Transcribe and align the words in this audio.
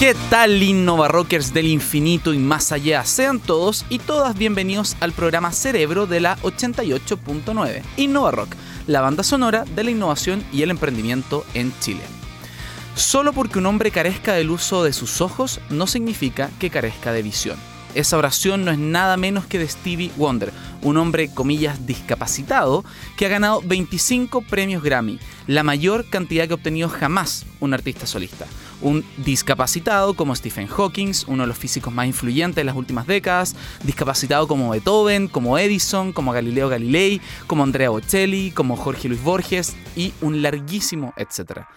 ¿Qué 0.00 0.16
tal 0.30 0.62
Innova 0.62 1.08
Rockers 1.08 1.52
del 1.52 1.66
infinito 1.66 2.32
y 2.32 2.38
más 2.38 2.72
allá? 2.72 3.04
Sean 3.04 3.38
todos 3.38 3.84
y 3.90 3.98
todas 3.98 4.34
bienvenidos 4.34 4.96
al 5.00 5.12
programa 5.12 5.52
Cerebro 5.52 6.06
de 6.06 6.20
la 6.20 6.38
88.9 6.38 7.82
Innova 7.98 8.30
Rock, 8.30 8.54
la 8.86 9.02
banda 9.02 9.22
sonora 9.22 9.66
de 9.66 9.84
la 9.84 9.90
innovación 9.90 10.42
y 10.54 10.62
el 10.62 10.70
emprendimiento 10.70 11.44
en 11.52 11.70
Chile. 11.80 12.00
Solo 12.94 13.34
porque 13.34 13.58
un 13.58 13.66
hombre 13.66 13.90
carezca 13.90 14.32
del 14.32 14.48
uso 14.48 14.84
de 14.84 14.94
sus 14.94 15.20
ojos 15.20 15.60
no 15.68 15.86
significa 15.86 16.48
que 16.58 16.70
carezca 16.70 17.12
de 17.12 17.20
visión. 17.20 17.58
Esa 17.94 18.16
oración 18.16 18.64
no 18.64 18.70
es 18.70 18.78
nada 18.78 19.18
menos 19.18 19.44
que 19.44 19.58
de 19.58 19.68
Stevie 19.68 20.12
Wonder, 20.16 20.50
un 20.80 20.96
hombre, 20.96 21.28
comillas, 21.34 21.86
discapacitado, 21.86 22.86
que 23.18 23.26
ha 23.26 23.28
ganado 23.28 23.60
25 23.66 24.40
premios 24.40 24.82
Grammy, 24.82 25.18
la 25.46 25.62
mayor 25.62 26.08
cantidad 26.08 26.46
que 26.46 26.52
ha 26.52 26.56
obtenido 26.56 26.88
jamás 26.88 27.44
un 27.58 27.74
artista 27.74 28.06
solista. 28.06 28.46
Un 28.82 29.04
discapacitado 29.18 30.14
como 30.14 30.34
Stephen 30.34 30.66
Hawking, 30.66 31.12
uno 31.26 31.42
de 31.42 31.46
los 31.48 31.58
físicos 31.58 31.92
más 31.92 32.06
influyentes 32.06 32.56
de 32.56 32.64
las 32.64 32.76
últimas 32.76 33.06
décadas, 33.06 33.54
discapacitado 33.84 34.48
como 34.48 34.70
Beethoven, 34.70 35.28
como 35.28 35.58
Edison, 35.58 36.12
como 36.12 36.32
Galileo 36.32 36.68
Galilei, 36.68 37.20
como 37.46 37.62
Andrea 37.62 37.90
Bocelli, 37.90 38.50
como 38.50 38.76
Jorge 38.76 39.08
Luis 39.08 39.22
Borges 39.22 39.76
y 39.96 40.14
un 40.20 40.42
larguísimo 40.42 41.12
etcétera. 41.16 41.68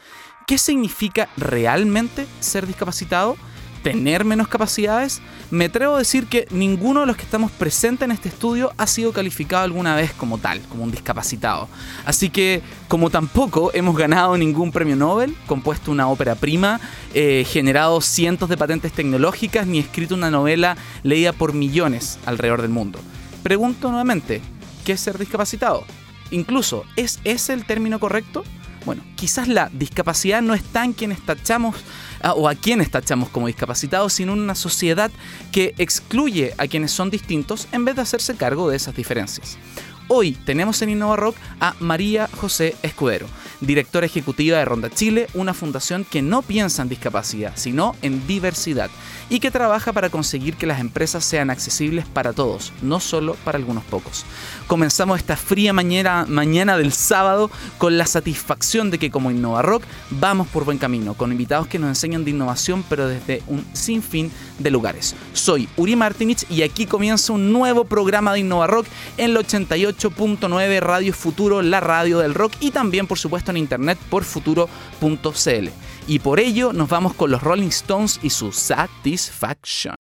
¿Qué 0.47 0.57
significa 0.57 1.29
realmente 1.37 2.27
ser 2.39 2.67
discapacitado? 2.67 3.37
Tener 3.83 4.25
menos 4.25 4.47
capacidades, 4.47 5.21
me 5.51 5.65
atrevo 5.65 5.95
a 5.95 5.99
decir 5.99 6.27
que 6.27 6.47
ninguno 6.49 7.01
de 7.01 7.05
los 7.05 7.17
que 7.17 7.23
estamos 7.23 7.51
presentes 7.51 8.05
en 8.05 8.11
este 8.11 8.29
estudio 8.29 8.71
ha 8.77 8.87
sido 8.87 9.11
calificado 9.11 9.63
alguna 9.63 9.95
vez 9.95 10.13
como 10.13 10.37
tal, 10.37 10.61
como 10.61 10.83
un 10.83 10.91
discapacitado. 10.91 11.67
Así 12.05 12.29
que, 12.29 12.61
como 12.87 13.09
tampoco 13.09 13.71
hemos 13.73 13.95
ganado 13.95 14.37
ningún 14.37 14.71
premio 14.71 14.95
Nobel, 14.95 15.35
compuesto 15.45 15.91
una 15.91 16.07
ópera 16.07 16.35
prima, 16.35 16.79
eh, 17.13 17.45
generado 17.47 18.01
cientos 18.01 18.49
de 18.49 18.57
patentes 18.57 18.93
tecnológicas, 18.93 19.67
ni 19.67 19.79
escrito 19.79 20.15
una 20.15 20.31
novela 20.31 20.77
leída 21.03 21.33
por 21.33 21.53
millones 21.53 22.17
alrededor 22.25 22.61
del 22.61 22.71
mundo. 22.71 22.99
Pregunto 23.43 23.89
nuevamente, 23.89 24.41
¿qué 24.85 24.93
es 24.93 25.01
ser 25.01 25.17
discapacitado? 25.17 25.83
Incluso, 26.31 26.85
¿es 26.95 27.19
ese 27.25 27.53
el 27.53 27.65
término 27.65 27.99
correcto? 27.99 28.43
Bueno, 28.85 29.03
quizás 29.15 29.47
la 29.47 29.69
discapacidad 29.69 30.41
no 30.41 30.53
está 30.53 30.83
en 30.83 30.93
quienes 30.93 31.25
tachamos 31.25 31.75
o 32.35 32.49
a 32.49 32.55
quienes 32.55 32.91
tachamos 32.91 33.29
como 33.29 33.47
discapacitados, 33.47 34.13
sino 34.13 34.33
en 34.33 34.39
una 34.39 34.55
sociedad 34.55 35.11
que 35.51 35.73
excluye 35.77 36.53
a 36.57 36.67
quienes 36.67 36.91
son 36.91 37.09
distintos 37.09 37.67
en 37.71 37.85
vez 37.85 37.95
de 37.95 38.01
hacerse 38.01 38.35
cargo 38.35 38.69
de 38.69 38.75
esas 38.75 38.95
diferencias. 38.95 39.57
Hoy 40.09 40.33
tenemos 40.33 40.81
en 40.81 40.89
Innova 40.89 41.15
Rock 41.15 41.37
a 41.61 41.75
María 41.79 42.29
José 42.35 42.75
Escudero, 42.83 43.27
directora 43.65 44.05
ejecutiva 44.05 44.57
de 44.57 44.65
Ronda 44.65 44.89
Chile, 44.89 45.27
una 45.33 45.53
fundación 45.53 46.05
que 46.05 46.21
no 46.21 46.41
piensa 46.41 46.81
en 46.81 46.89
discapacidad, 46.89 47.53
sino 47.55 47.95
en 48.01 48.25
diversidad 48.27 48.89
y 49.29 49.39
que 49.39 49.51
trabaja 49.51 49.93
para 49.93 50.09
conseguir 50.09 50.55
que 50.55 50.67
las 50.67 50.79
empresas 50.79 51.23
sean 51.23 51.49
accesibles 51.49 52.05
para 52.05 52.33
todos, 52.33 52.73
no 52.81 52.99
solo 52.99 53.35
para 53.43 53.57
algunos 53.57 53.83
pocos. 53.83 54.25
Comenzamos 54.67 55.19
esta 55.19 55.37
fría 55.37 55.73
mañana, 55.73 56.25
mañana 56.27 56.77
del 56.77 56.91
sábado 56.91 57.49
con 57.77 57.97
la 57.97 58.05
satisfacción 58.05 58.91
de 58.91 58.99
que 58.99 59.11
como 59.11 59.31
Innova 59.31 59.61
Rock 59.61 59.83
vamos 60.09 60.47
por 60.47 60.65
buen 60.65 60.77
camino, 60.77 61.13
con 61.13 61.31
invitados 61.31 61.67
que 61.67 61.79
nos 61.79 61.89
enseñan 61.89 62.25
de 62.25 62.31
innovación 62.31 62.83
pero 62.89 63.07
desde 63.07 63.43
un 63.47 63.65
sinfín 63.73 64.31
de 64.59 64.71
lugares. 64.71 65.15
Soy 65.33 65.69
Uri 65.77 65.95
Martinich 65.95 66.45
y 66.49 66.63
aquí 66.63 66.85
comienza 66.85 67.33
un 67.33 67.51
nuevo 67.53 67.85
programa 67.85 68.33
de 68.33 68.39
Innova 68.39 68.67
Rock 68.67 68.87
en 69.17 69.31
el 69.31 69.37
88.9 69.37 70.79
Radio 70.79 71.13
Futuro, 71.13 71.61
la 71.61 71.79
radio 71.79 72.19
del 72.19 72.33
rock 72.33 72.53
y 72.59 72.71
también 72.71 73.07
por 73.07 73.17
supuesto 73.17 73.52
en 73.53 73.57
internet 73.57 73.97
por 74.09 74.23
futuro.cl. 74.23 75.69
Y 76.07 76.19
por 76.19 76.39
ello 76.39 76.73
nos 76.73 76.89
vamos 76.89 77.13
con 77.13 77.31
los 77.31 77.41
Rolling 77.41 77.69
Stones 77.69 78.19
y 78.21 78.29
su 78.29 78.51
Satisfaction. 78.51 79.95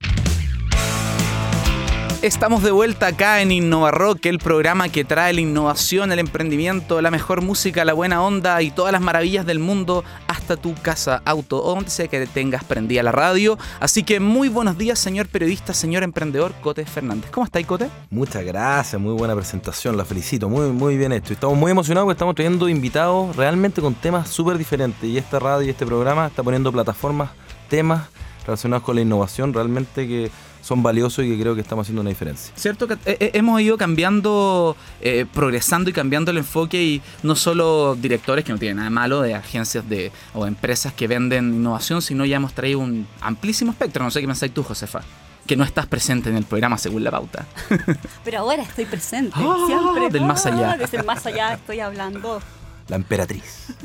Estamos 2.23 2.63
de 2.63 2.71
vuelta 2.71 3.07
acá 3.07 3.41
en 3.41 3.51
Innova 3.51 3.91
Rock, 3.91 4.27
el 4.27 4.39
programa 4.39 4.87
que 4.87 5.03
trae 5.03 5.33
la 5.33 5.41
innovación, 5.41 6.09
el 6.09 6.19
emprendimiento, 6.19 7.01
la 7.01 7.11
mejor 7.11 7.41
música, 7.41 7.83
la 7.83 7.91
buena 7.91 8.23
onda 8.23 8.61
y 8.61 8.71
todas 8.71 8.93
las 8.93 9.01
maravillas 9.01 9.45
del 9.45 9.59
mundo 9.59 10.05
hasta 10.43 10.57
tu 10.57 10.75
casa, 10.75 11.21
auto 11.23 11.63
o 11.63 11.73
donde 11.73 11.89
sea 11.89 12.07
que 12.09 12.27
tengas 12.27 12.65
prendida 12.65 13.01
la 13.01 13.13
radio. 13.13 13.57
Así 13.79 14.03
que 14.03 14.19
muy 14.19 14.49
buenos 14.49 14.77
días, 14.77 14.99
señor 14.99 15.27
periodista, 15.27 15.73
señor 15.73 16.03
emprendedor 16.03 16.51
Cote 16.61 16.85
Fernández. 16.85 17.31
¿Cómo 17.31 17.45
estáis, 17.45 17.65
Cote? 17.65 17.89
Muchas 18.09 18.43
gracias, 18.43 19.01
muy 19.01 19.13
buena 19.13 19.35
presentación, 19.35 19.95
la 19.95 20.03
felicito, 20.03 20.49
muy, 20.49 20.67
muy 20.67 20.97
bien 20.97 21.13
hecho. 21.13 21.33
Estamos 21.33 21.57
muy 21.57 21.71
emocionados 21.71 22.07
porque 22.07 22.15
estamos 22.15 22.35
trayendo 22.35 22.67
invitados 22.67 23.33
realmente 23.37 23.81
con 23.81 23.95
temas 23.95 24.29
súper 24.29 24.57
diferentes 24.57 25.03
y 25.03 25.17
esta 25.17 25.39
radio 25.39 25.65
y 25.65 25.69
este 25.69 25.85
programa 25.85 26.27
está 26.27 26.43
poniendo 26.43 26.71
plataformas, 26.73 27.31
temas 27.69 28.09
relacionados 28.45 28.83
con 28.83 28.95
la 28.95 29.01
innovación 29.01 29.53
realmente 29.53 30.05
que 30.07 30.29
son 30.63 30.81
valiosos 30.81 31.25
y 31.25 31.29
que 31.29 31.39
creo 31.39 31.55
que 31.55 31.61
estamos 31.61 31.83
haciendo 31.83 32.01
una 32.01 32.09
diferencia. 32.09 32.53
Cierto 32.55 32.87
que 32.87 32.93
eh, 32.93 33.17
eh, 33.19 33.31
hemos 33.33 33.59
ido 33.61 33.77
cambiando, 33.77 34.77
eh, 35.01 35.25
progresando 35.31 35.89
y 35.89 35.93
cambiando 35.93 36.31
el 36.31 36.37
enfoque 36.37 36.81
y 36.81 37.01
no 37.21 37.35
solo 37.35 37.95
directores, 37.95 38.45
que 38.45 38.53
no 38.53 38.57
tienen 38.57 38.77
nada 38.77 38.89
malo, 38.89 39.21
de 39.21 39.35
agencias 39.35 39.87
de, 39.89 40.11
o 40.33 40.47
empresas 40.47 40.93
que 40.93 41.07
venden 41.07 41.53
innovación, 41.53 42.01
sino 42.01 42.23
ya 42.25 42.37
hemos 42.37 42.53
traído 42.53 42.79
un 42.79 43.05
amplísimo 43.19 43.71
espectro. 43.71 44.03
No 44.05 44.09
sé 44.09 44.21
qué 44.21 44.27
pensáis 44.27 44.53
tú, 44.53 44.63
Josefa 44.63 45.01
que 45.45 45.57
no 45.57 45.65
estás 45.65 45.87
presente 45.87 46.29
en 46.29 46.37
el 46.37 46.45
programa 46.45 46.77
según 46.77 47.03
la 47.03 47.11
pauta. 47.11 47.45
Pero 48.23 48.39
ahora 48.39 48.63
estoy 48.63 48.85
presente, 48.85 49.35
ah, 49.35 49.65
siempre. 49.67 50.09
Del 50.09 50.25
más 50.25 50.45
allá. 50.45 50.77
Desde 50.77 50.95
el 50.95 51.03
más 51.03 51.25
allá 51.25 51.55
estoy 51.55 51.81
hablando. 51.81 52.41
La 52.87 52.95
emperatriz. 52.95 53.67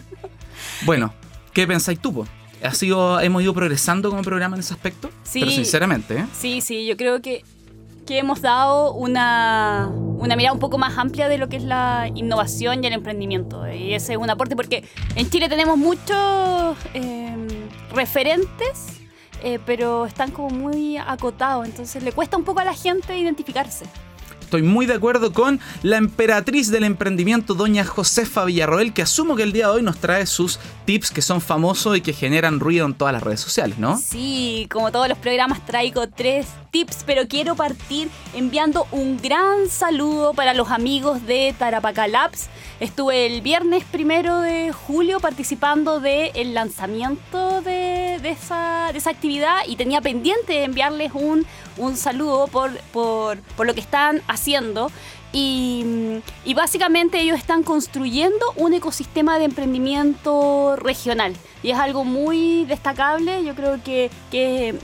Bueno, 0.83 1.13
¿qué 1.53 1.67
pensáis 1.67 2.01
tú? 2.01 2.25
Ha 2.63 2.75
sido, 2.75 3.21
hemos 3.21 3.43
ido 3.43 3.55
progresando 3.55 4.11
como 4.11 4.23
programa 4.23 4.57
en 4.57 4.61
ese 4.61 4.75
aspecto. 4.75 5.11
Sí. 5.23 5.41
Pero 5.41 5.53
sinceramente, 5.53 6.19
¿eh? 6.19 6.27
Sí, 6.39 6.61
sí, 6.61 6.87
yo 6.87 6.97
creo 6.97 7.23
que, 7.23 7.45
que 8.07 8.19
hemos 8.19 8.41
dado 8.41 8.93
una, 8.95 9.89
una 9.93 10.37
mirada 10.37 10.53
un 10.53 10.59
poco 10.59 10.79
más 10.79 10.99
amplia 10.99 11.29
de 11.29 11.39
lo 11.39 11.49
que 11.49 11.57
es 11.57 11.63
la 11.63 12.11
innovación 12.15 12.83
y 12.83 12.87
el 12.87 12.93
emprendimiento. 12.93 13.71
Y 13.71 13.95
ese 13.95 14.15
es 14.15 14.19
un 14.19 14.31
aporte 14.31 14.57
porque 14.57 14.85
en 15.15 15.31
Chile 15.31 15.49
tenemos 15.49 15.77
muchos 15.77 16.77
em, 16.95 17.47
referentes, 17.93 18.87
eh, 19.43 19.59
pero 19.65 20.07
están 20.07 20.31
como 20.31 20.51
muy 20.51 20.97
acotados, 20.97 21.67
entonces 21.67 22.03
le 22.03 22.13
cuesta 22.13 22.37
un 22.37 22.45
poco 22.45 22.61
a 22.61 22.65
la 22.65 22.75
gente 22.75 23.17
identificarse. 23.17 23.85
Estoy 24.49 24.63
muy 24.63 24.87
de 24.87 24.95
acuerdo 24.95 25.35
con 25.35 25.61
la 25.83 25.99
emperatriz 25.99 26.71
del 26.71 26.85
emprendimiento, 26.85 27.53
doña 27.53 27.85
Josefa 27.85 28.47
Villarroel, 28.47 28.95
que 28.95 29.03
asumo 29.03 29.37
que 29.37 29.43
el 29.43 29.53
día 29.53 29.67
de 29.67 29.75
hoy 29.75 29.83
nos 29.83 29.99
trae 29.99 30.25
sus 30.25 30.59
tips 30.87 31.11
que 31.11 31.21
son 31.21 31.43
famosos 31.43 31.99
y 31.99 32.01
que 32.01 32.15
generan 32.15 32.59
ruido 32.59 32.87
en 32.87 32.95
todas 32.95 33.13
las 33.13 33.23
redes 33.23 33.41
sociales, 33.41 33.77
¿no? 33.79 33.99
Sí, 33.99 34.67
como 34.71 34.91
todos 34.91 35.07
los 35.07 35.19
programas 35.19 35.67
traigo 35.67 36.09
tres 36.09 36.47
tips, 36.71 37.05
pero 37.07 37.29
quiero 37.29 37.55
partir 37.55 38.09
enviando 38.35 38.87
un 38.93 39.21
gran 39.21 39.69
saludo 39.69 40.35
para 40.35 40.55
los 40.55 40.71
amigos 40.71 41.27
de 41.27 41.55
Tarapaca 41.59 42.07
Labs. 42.09 42.49
Estuve 42.81 43.27
el 43.27 43.41
viernes 43.41 43.85
primero 43.85 44.41
de 44.41 44.73
julio 44.73 45.21
participando 45.21 46.01
del 46.01 46.55
lanzamiento 46.55 47.61
de, 47.63 48.17
esa, 48.25 48.91
de, 48.93 48.99
actividad 49.11 49.61
y 49.67 49.77
tenía 49.77 50.01
pendiente 50.01 50.65
enviarles 50.65 51.13
un, 51.15 51.47
un 51.77 51.97
saludo 51.97 52.47
por, 52.47 52.71
por, 52.93 53.39
por 53.57 53.67
lo 53.67 53.75
que 53.75 53.81
están 53.81 54.23
haciendo. 54.29 54.91
Y, 55.33 55.85
y, 56.47 56.55
básicamente 56.55 57.21
ellos 57.21 57.37
están 57.37 57.63
construyendo 57.63 58.39
un 58.57 58.73
ecosistema 58.73 59.39
de 59.39 59.45
emprendimiento 59.45 60.75
regional. 60.77 61.35
Y 61.63 61.71
es 61.71 61.79
algo 61.79 62.05
muy 62.05 62.65
destacable. 62.65 63.45
Yo 63.45 63.55
creo 63.55 63.83
que, 63.85 64.11
que 64.31 64.75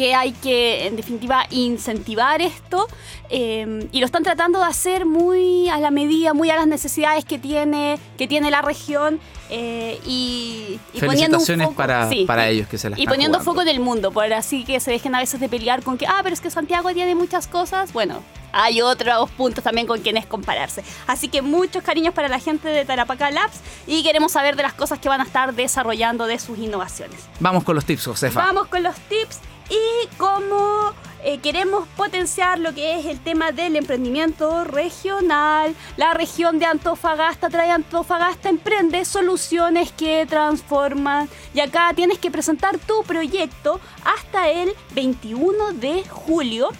que 0.00 0.14
hay 0.14 0.32
que, 0.32 0.86
en 0.86 0.96
definitiva, 0.96 1.44
incentivar 1.50 2.40
esto 2.40 2.88
eh, 3.28 3.86
y 3.92 4.00
lo 4.00 4.06
están 4.06 4.22
tratando 4.22 4.58
de 4.58 4.64
hacer 4.64 5.04
muy 5.04 5.68
a 5.68 5.78
la 5.78 5.90
medida, 5.90 6.32
muy 6.32 6.48
a 6.48 6.56
las 6.56 6.66
necesidades 6.66 7.26
que 7.26 7.38
tiene, 7.38 7.98
que 8.16 8.26
tiene 8.26 8.50
la 8.50 8.62
región 8.62 9.20
eh, 9.50 10.00
y, 10.06 10.80
Felicitaciones 10.98 11.68
para, 11.76 12.08
para 12.26 12.48
ellos 12.48 12.66
que 12.66 12.78
se 12.78 12.88
las 12.88 12.98
Y 12.98 13.06
poniendo 13.06 13.40
foco 13.40 13.60
en 13.60 13.68
el 13.68 13.78
mundo, 13.78 14.10
por 14.10 14.32
así 14.32 14.64
que 14.64 14.80
se 14.80 14.90
dejen 14.90 15.14
a 15.14 15.18
veces 15.18 15.38
de 15.38 15.50
pelear 15.50 15.82
con 15.82 15.98
que, 15.98 16.06
ah, 16.06 16.20
pero 16.22 16.32
es 16.32 16.40
que 16.40 16.50
Santiago 16.50 16.90
tiene 16.94 17.14
muchas 17.14 17.46
cosas. 17.46 17.92
Bueno, 17.92 18.22
hay 18.52 18.80
otros 18.80 19.30
puntos 19.32 19.62
también 19.62 19.86
con 19.86 20.00
quienes 20.00 20.24
compararse. 20.24 20.82
Así 21.06 21.28
que 21.28 21.42
muchos 21.42 21.82
cariños 21.82 22.14
para 22.14 22.28
la 22.28 22.38
gente 22.38 22.70
de 22.70 22.86
Tarapaca 22.86 23.30
Labs 23.30 23.60
y 23.86 24.02
queremos 24.02 24.32
saber 24.32 24.56
de 24.56 24.62
las 24.62 24.72
cosas 24.72 24.98
que 24.98 25.10
van 25.10 25.20
a 25.20 25.24
estar 25.24 25.54
desarrollando 25.54 26.26
de 26.26 26.38
sus 26.38 26.58
innovaciones. 26.58 27.18
Vamos 27.38 27.64
con 27.64 27.74
los 27.74 27.84
tips, 27.84 28.06
Josefa. 28.06 28.40
Vamos 28.40 28.68
con 28.68 28.82
los 28.82 28.96
tips 28.96 29.40
y 29.70 30.16
cómo 30.16 30.92
eh, 31.22 31.38
queremos 31.38 31.86
potenciar 31.96 32.58
lo 32.58 32.74
que 32.74 32.98
es 32.98 33.06
el 33.06 33.20
tema 33.20 33.52
del 33.52 33.76
emprendimiento 33.76 34.64
regional. 34.64 35.74
La 35.96 36.14
región 36.14 36.58
de 36.58 36.66
Antofagasta 36.66 37.50
trae 37.50 37.70
Antofagasta 37.70 38.48
Emprende 38.48 39.04
soluciones 39.04 39.92
que 39.92 40.26
transforman. 40.26 41.28
Y 41.54 41.60
acá 41.60 41.92
tienes 41.94 42.18
que 42.18 42.30
presentar 42.30 42.78
tu 42.78 43.02
proyecto 43.04 43.80
hasta 44.04 44.48
el 44.50 44.72
21 44.94 45.72
de 45.74 46.04
julio 46.08 46.70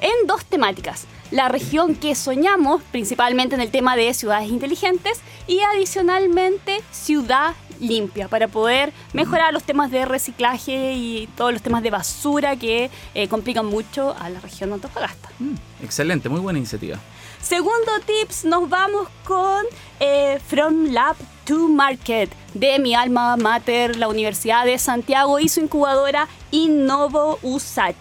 en 0.00 0.26
dos 0.26 0.44
temáticas. 0.44 1.06
La 1.30 1.48
región 1.48 1.94
que 1.94 2.14
soñamos, 2.14 2.82
principalmente 2.92 3.54
en 3.54 3.60
el 3.60 3.70
tema 3.70 3.96
de 3.96 4.12
ciudades 4.14 4.48
inteligentes, 4.48 5.20
y 5.46 5.60
adicionalmente 5.60 6.82
ciudad 6.90 7.54
limpia 7.80 8.28
para 8.28 8.48
poder 8.48 8.92
mejorar 9.12 9.52
los 9.52 9.62
temas 9.62 9.90
de 9.90 10.04
reciclaje 10.04 10.94
y 10.94 11.28
todos 11.36 11.52
los 11.52 11.62
temas 11.62 11.82
de 11.82 11.90
basura 11.90 12.56
que 12.56 12.90
eh, 13.14 13.28
complican 13.28 13.66
mucho 13.66 14.14
a 14.18 14.30
la 14.30 14.40
región 14.40 14.70
de 14.70 14.74
Antofagasta. 14.74 15.28
Mm, 15.38 15.54
excelente, 15.82 16.28
muy 16.28 16.40
buena 16.40 16.58
iniciativa. 16.58 16.98
Segundo 17.40 17.92
tips, 18.04 18.44
nos 18.44 18.68
vamos 18.68 19.08
con 19.24 19.64
eh, 20.00 20.40
From 20.48 20.86
Lab 20.86 21.16
to 21.44 21.68
Market 21.68 22.28
de 22.54 22.78
mi 22.78 22.94
alma 22.94 23.36
mater, 23.36 23.96
la 23.96 24.08
Universidad 24.08 24.64
de 24.64 24.78
Santiago 24.78 25.38
y 25.38 25.48
su 25.48 25.60
incubadora 25.60 26.26
Innovo 26.50 27.38
USACH. 27.42 27.96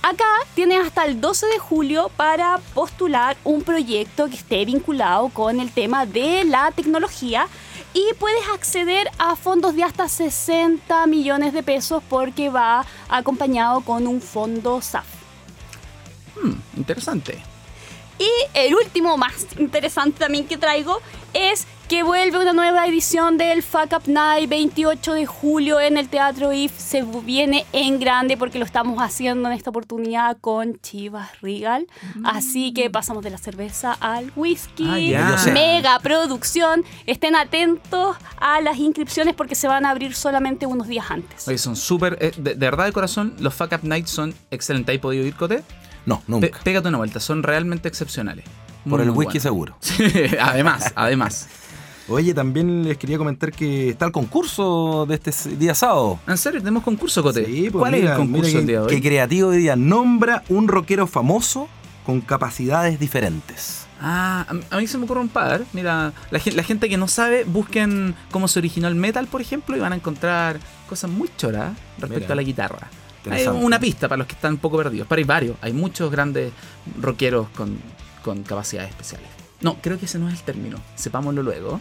Acá 0.00 0.24
tienes 0.54 0.86
hasta 0.86 1.04
el 1.04 1.20
12 1.20 1.46
de 1.48 1.58
julio 1.58 2.10
para 2.16 2.60
postular 2.72 3.36
un 3.44 3.62
proyecto 3.62 4.28
que 4.28 4.36
esté 4.36 4.64
vinculado 4.64 5.28
con 5.28 5.60
el 5.60 5.70
tema 5.70 6.06
de 6.06 6.44
la 6.44 6.70
tecnología 6.70 7.46
y 7.94 8.14
puedes 8.18 8.46
acceder 8.52 9.10
a 9.18 9.36
fondos 9.36 9.74
de 9.74 9.84
hasta 9.84 10.08
60 10.08 11.06
millones 11.06 11.52
de 11.52 11.62
pesos 11.62 12.02
porque 12.08 12.50
va 12.50 12.84
acompañado 13.08 13.80
con 13.80 14.06
un 14.06 14.20
fondo 14.20 14.80
SAF. 14.80 15.06
Hmm, 16.40 16.54
interesante. 16.76 17.42
Y 18.18 18.28
el 18.54 18.74
último 18.74 19.16
más 19.16 19.46
interesante 19.58 20.18
también 20.18 20.46
que 20.46 20.56
traigo 20.56 20.98
es 21.34 21.66
que 21.88 22.02
vuelve 22.02 22.38
una 22.38 22.52
nueva 22.52 22.86
edición 22.86 23.38
del 23.38 23.62
Fuck 23.62 23.92
Up 23.96 24.02
Night 24.06 24.50
28 24.50 25.12
de 25.14 25.24
julio 25.24 25.80
en 25.80 25.96
el 25.96 26.08
Teatro 26.10 26.52
IF. 26.52 26.72
Se 26.76 27.02
viene 27.02 27.64
en 27.72 27.98
grande 27.98 28.36
porque 28.36 28.58
lo 28.58 28.66
estamos 28.66 28.98
haciendo 29.00 29.48
en 29.48 29.54
esta 29.54 29.70
oportunidad 29.70 30.36
con 30.38 30.78
Chivas 30.80 31.40
Regal. 31.40 31.86
Así 32.24 32.72
que 32.74 32.90
pasamos 32.90 33.22
de 33.24 33.30
la 33.30 33.38
cerveza 33.38 33.92
al 34.00 34.32
whisky. 34.36 34.86
Ah, 34.86 34.98
ya. 35.46 35.52
Mega 35.52 35.98
producción. 36.00 36.84
Estén 37.06 37.34
atentos 37.36 38.16
a 38.38 38.60
las 38.60 38.76
inscripciones 38.76 39.34
porque 39.34 39.54
se 39.54 39.66
van 39.68 39.86
a 39.86 39.90
abrir 39.90 40.14
solamente 40.14 40.66
unos 40.66 40.88
días 40.88 41.10
antes. 41.10 41.48
Oye, 41.48 41.56
son 41.56 41.74
súper. 41.76 42.18
eh, 42.20 42.32
de, 42.36 42.54
de 42.54 42.66
verdad 42.66 42.84
de 42.84 42.92
corazón, 42.92 43.34
los 43.38 43.54
Fuck 43.54 43.72
Up 43.72 43.80
Nights 43.84 44.10
son 44.10 44.34
excelentes. 44.50 44.96
¿Has 44.96 45.00
podido 45.00 45.24
ir, 45.24 45.34
Cote? 45.36 45.62
No, 46.08 46.22
nunca. 46.26 46.58
pégate 46.64 46.88
una 46.88 46.98
vuelta, 46.98 47.20
son 47.20 47.42
realmente 47.42 47.86
excepcionales. 47.88 48.44
Por 48.88 49.00
el 49.02 49.10
whisky 49.10 49.38
seguro. 49.40 49.76
además, 50.40 50.92
además. 50.96 51.48
Oye, 52.08 52.32
también 52.32 52.84
les 52.84 52.96
quería 52.96 53.18
comentar 53.18 53.52
que 53.52 53.90
está 53.90 54.06
el 54.06 54.12
concurso 54.12 55.04
de 55.06 55.16
este 55.16 55.30
día 55.56 55.74
sábado. 55.74 56.18
¿En 56.26 56.38
serio? 56.38 56.60
¿Tenemos 56.60 56.82
concurso, 56.82 57.22
Cote? 57.22 57.44
Sí, 57.44 57.68
pues 57.70 57.82
¿Cuál 57.82 57.92
mira, 57.92 58.04
es 58.06 58.10
el 58.12 58.16
concurso 58.16 58.46
mira 58.46 58.58
el 58.60 58.66
día 58.66 58.80
de 58.80 58.86
hoy? 58.86 58.94
Qué 58.94 59.02
creativo 59.06 59.48
hoy 59.50 59.58
día. 59.58 59.76
Nombra 59.76 60.42
un 60.48 60.68
rockero 60.68 61.06
famoso 61.06 61.68
con 62.06 62.22
capacidades 62.22 62.98
diferentes. 62.98 63.86
Ah, 64.00 64.46
a 64.70 64.76
mí- 64.78 64.86
se 64.86 64.96
me 64.96 65.04
ocurre 65.04 65.20
un 65.20 65.28
par. 65.28 65.64
Mira, 65.74 66.14
la, 66.30 66.40
la 66.54 66.62
gente 66.62 66.88
que 66.88 66.96
no 66.96 67.08
sabe, 67.08 67.44
busquen 67.44 68.14
cómo 68.30 68.48
se 68.48 68.58
originó 68.60 68.88
el 68.88 68.94
metal, 68.94 69.26
por 69.26 69.42
ejemplo, 69.42 69.76
y 69.76 69.80
van 69.80 69.92
a 69.92 69.96
encontrar 69.96 70.60
cosas 70.88 71.10
muy 71.10 71.28
choras 71.36 71.76
respecto 71.98 72.20
Mira. 72.24 72.32
a 72.32 72.36
la 72.36 72.42
guitarra. 72.42 72.88
Hay 73.30 73.46
una 73.46 73.78
pista 73.78 74.08
para 74.08 74.18
los 74.18 74.26
que 74.26 74.34
están 74.34 74.52
un 74.52 74.58
poco 74.58 74.76
perdidos. 74.78 75.06
Pero 75.08 75.18
hay 75.18 75.24
varios. 75.24 75.56
Hay 75.60 75.72
muchos 75.72 76.10
grandes 76.10 76.52
rockeros 77.00 77.48
con, 77.50 77.78
con 78.22 78.42
capacidades 78.42 78.90
especiales. 78.90 79.28
No, 79.60 79.76
creo 79.80 79.98
que 79.98 80.06
ese 80.06 80.18
no 80.18 80.28
es 80.28 80.34
el 80.34 80.42
término. 80.42 80.78
Sepámoslo 80.94 81.42
luego. 81.42 81.78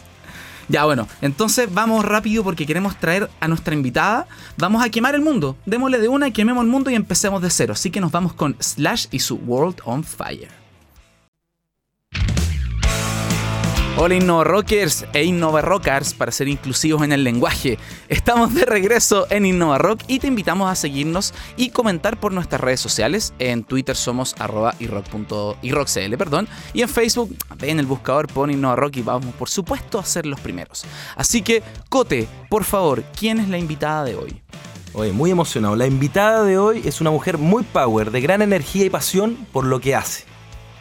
Ya, 0.70 0.84
bueno, 0.84 1.08
entonces 1.22 1.74
vamos 1.74 2.04
rápido 2.04 2.44
porque 2.44 2.66
queremos 2.66 2.98
traer 3.00 3.30
a 3.40 3.48
nuestra 3.48 3.74
invitada. 3.74 4.28
Vamos 4.58 4.84
a 4.84 4.90
quemar 4.90 5.16
el 5.16 5.22
mundo. 5.22 5.56
Démosle 5.66 6.00
de 6.00 6.10
una, 6.10 6.32
quememos 6.32 6.64
el 6.64 6.70
mundo 6.70 6.90
y 6.90 6.96
empecemos 6.96 7.42
de 7.42 7.50
cero. 7.50 7.74
Así 7.74 7.90
que 7.90 8.02
nos 8.02 8.12
vamos 8.12 8.34
con 8.34 8.58
Slash 8.60 9.08
y 9.12 9.20
su 9.20 9.36
World 9.36 9.78
on 9.86 10.04
Fire. 10.04 10.67
Hola 14.00 14.14
Innova 14.14 14.44
Rockers 14.44 15.08
e 15.12 15.24
Innova 15.24 15.60
Rockers 15.62 16.14
para 16.14 16.32
ser 16.32 16.48
inclusivos 16.48 17.02
en 17.02 17.12
el 17.14 17.24
lenguaje. 17.24 17.80
Estamos 18.10 18.54
de 18.54 18.64
regreso 18.64 19.26
en 19.32 19.48
Innova 19.48 19.80
Rock 19.80 20.04
y 20.08 20.20
te 20.20 20.28
invitamos 20.28 20.70
a 20.70 20.76
seguirnos 20.76 21.34
y 21.56 21.72
comentar 21.72 22.20
por 22.20 22.32
nuestras 22.32 22.62
redes 22.62 22.80
sociales. 22.80 23.34
En 23.40 23.64
Twitter 23.64 23.96
somos 23.96 24.36
arroba 24.38 24.76
iRockCL, 24.80 26.16
perdón. 26.16 26.48
Y 26.74 26.84
en 26.84 26.90
Facebook, 26.90 27.36
en 27.60 27.80
el 27.80 27.88
buscador, 27.88 28.28
pon 28.28 28.52
Innova 28.52 28.76
Rock 28.76 28.98
y 28.98 29.02
vamos 29.02 29.34
por 29.34 29.50
supuesto 29.50 29.98
a 29.98 30.06
ser 30.06 30.28
los 30.28 30.40
primeros. 30.42 30.86
Así 31.16 31.42
que, 31.42 31.64
Cote, 31.90 32.28
por 32.52 32.66
favor, 32.66 33.04
¿quién 33.18 33.40
es 33.40 33.50
la 33.50 33.58
invitada 33.58 34.04
de 34.04 34.16
hoy? 34.16 34.44
Oye, 34.94 35.12
muy 35.12 35.32
emocionado. 35.32 35.76
La 35.76 35.88
invitada 35.88 36.44
de 36.44 36.60
hoy 36.60 36.84
es 36.86 37.02
una 37.02 37.10
mujer 37.10 37.40
muy 37.40 37.64
power, 37.64 38.12
de 38.12 38.22
gran 38.22 38.44
energía 38.44 38.86
y 38.86 38.92
pasión 38.92 39.48
por 39.52 39.66
lo 39.66 39.80
que 39.80 39.96
hace. 39.96 40.26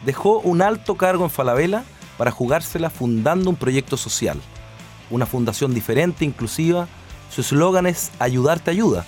Dejó 0.04 0.40
un 0.40 0.60
alto 0.60 0.98
cargo 0.98 1.24
en 1.24 1.30
Falabella 1.30 1.82
para 2.16 2.30
jugársela 2.30 2.90
fundando 2.90 3.50
un 3.50 3.56
proyecto 3.56 3.96
social. 3.96 4.40
Una 5.10 5.26
fundación 5.26 5.74
diferente, 5.74 6.24
inclusiva. 6.24 6.88
Su 7.30 7.42
eslogan 7.42 7.86
es 7.86 8.10
Ayudarte 8.18 8.70
ayuda. 8.70 9.04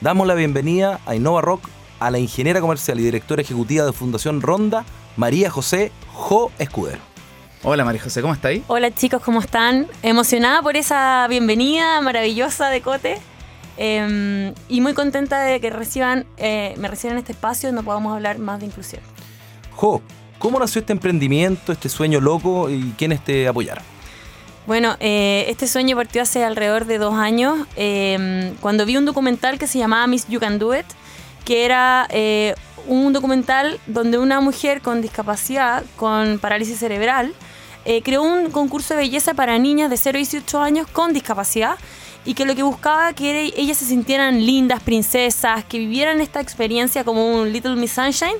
Damos 0.00 0.26
la 0.26 0.34
bienvenida 0.34 1.00
a 1.06 1.14
Innova 1.14 1.40
Rock 1.40 1.68
a 2.00 2.10
la 2.10 2.18
ingeniera 2.18 2.60
comercial 2.60 3.00
y 3.00 3.04
directora 3.04 3.42
ejecutiva 3.42 3.84
de 3.84 3.92
Fundación 3.92 4.42
Ronda, 4.42 4.84
María 5.16 5.50
José 5.50 5.92
Jo 6.12 6.50
Escudero. 6.58 7.00
Hola 7.62 7.84
María 7.84 8.02
José, 8.02 8.20
¿cómo 8.20 8.34
está 8.34 8.48
ahí? 8.48 8.62
Hola 8.66 8.94
chicos, 8.94 9.22
¿cómo 9.22 9.40
están? 9.40 9.86
Emocionada 10.02 10.60
por 10.60 10.76
esa 10.76 11.26
bienvenida 11.30 12.00
maravillosa 12.02 12.68
de 12.68 12.82
Cote 12.82 13.18
eh, 13.78 14.52
y 14.68 14.80
muy 14.82 14.92
contenta 14.92 15.40
de 15.40 15.60
que 15.60 15.70
reciban, 15.70 16.26
eh, 16.36 16.74
me 16.76 16.88
reciban 16.88 17.16
en 17.16 17.20
este 17.20 17.32
espacio 17.32 17.70
donde 17.70 17.82
podamos 17.82 18.14
hablar 18.14 18.38
más 18.38 18.60
de 18.60 18.66
inclusión. 18.66 19.02
Jo, 19.72 20.02
¿cómo 20.38 20.58
nació 20.58 20.80
este 20.80 20.92
emprendimiento, 20.92 21.72
este 21.72 21.88
sueño 21.88 22.20
loco 22.20 22.70
y 22.70 22.94
quiénes 22.96 23.22
te 23.24 23.48
apoyaron? 23.48 23.84
Bueno, 24.66 24.96
eh, 25.00 25.44
este 25.48 25.66
sueño 25.66 25.94
partió 25.96 26.22
hace 26.22 26.42
alrededor 26.42 26.86
de 26.86 26.98
dos 26.98 27.14
años 27.14 27.66
eh, 27.76 28.54
cuando 28.60 28.86
vi 28.86 28.96
un 28.96 29.04
documental 29.04 29.58
que 29.58 29.66
se 29.66 29.78
llamaba 29.78 30.06
Miss 30.06 30.26
You 30.28 30.40
Can 30.40 30.58
Do 30.58 30.74
It, 30.74 30.86
que 31.44 31.64
era 31.64 32.06
eh, 32.10 32.54
un 32.86 33.12
documental 33.12 33.78
donde 33.86 34.18
una 34.18 34.40
mujer 34.40 34.80
con 34.80 35.02
discapacidad, 35.02 35.84
con 35.96 36.38
parálisis 36.38 36.78
cerebral, 36.78 37.34
eh, 37.84 38.02
creó 38.02 38.22
un 38.22 38.50
concurso 38.50 38.94
de 38.94 39.00
belleza 39.00 39.34
para 39.34 39.58
niñas 39.58 39.90
de 39.90 39.96
0 39.96 40.16
a 40.16 40.18
18 40.18 40.60
años 40.60 40.86
con 40.86 41.12
discapacidad 41.12 41.76
y 42.24 42.32
que 42.32 42.46
lo 42.46 42.54
que 42.54 42.62
buscaba 42.62 43.12
que 43.12 43.52
ellas 43.56 43.76
se 43.76 43.84
sintieran 43.84 44.46
lindas, 44.46 44.82
princesas, 44.82 45.64
que 45.64 45.78
vivieran 45.78 46.22
esta 46.22 46.40
experiencia 46.40 47.04
como 47.04 47.34
un 47.34 47.52
Little 47.52 47.76
Miss 47.76 47.92
Sunshine, 47.92 48.36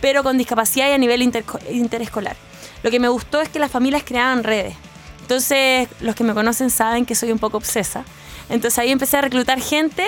pero 0.00 0.22
con 0.22 0.38
discapacidad 0.38 0.88
y 0.88 0.92
a 0.92 0.98
nivel 0.98 1.22
interescolar. 1.22 2.36
Lo 2.82 2.90
que 2.90 3.00
me 3.00 3.08
gustó 3.08 3.40
es 3.40 3.48
que 3.48 3.58
las 3.58 3.70
familias 3.70 4.02
creaban 4.04 4.44
redes. 4.44 4.74
Entonces, 5.22 5.88
los 6.00 6.14
que 6.14 6.24
me 6.24 6.34
conocen 6.34 6.70
saben 6.70 7.04
que 7.04 7.14
soy 7.14 7.32
un 7.32 7.38
poco 7.38 7.58
obsesa. 7.58 8.04
Entonces 8.48 8.78
ahí 8.78 8.90
empecé 8.90 9.18
a 9.18 9.20
reclutar 9.20 9.60
gente. 9.60 10.06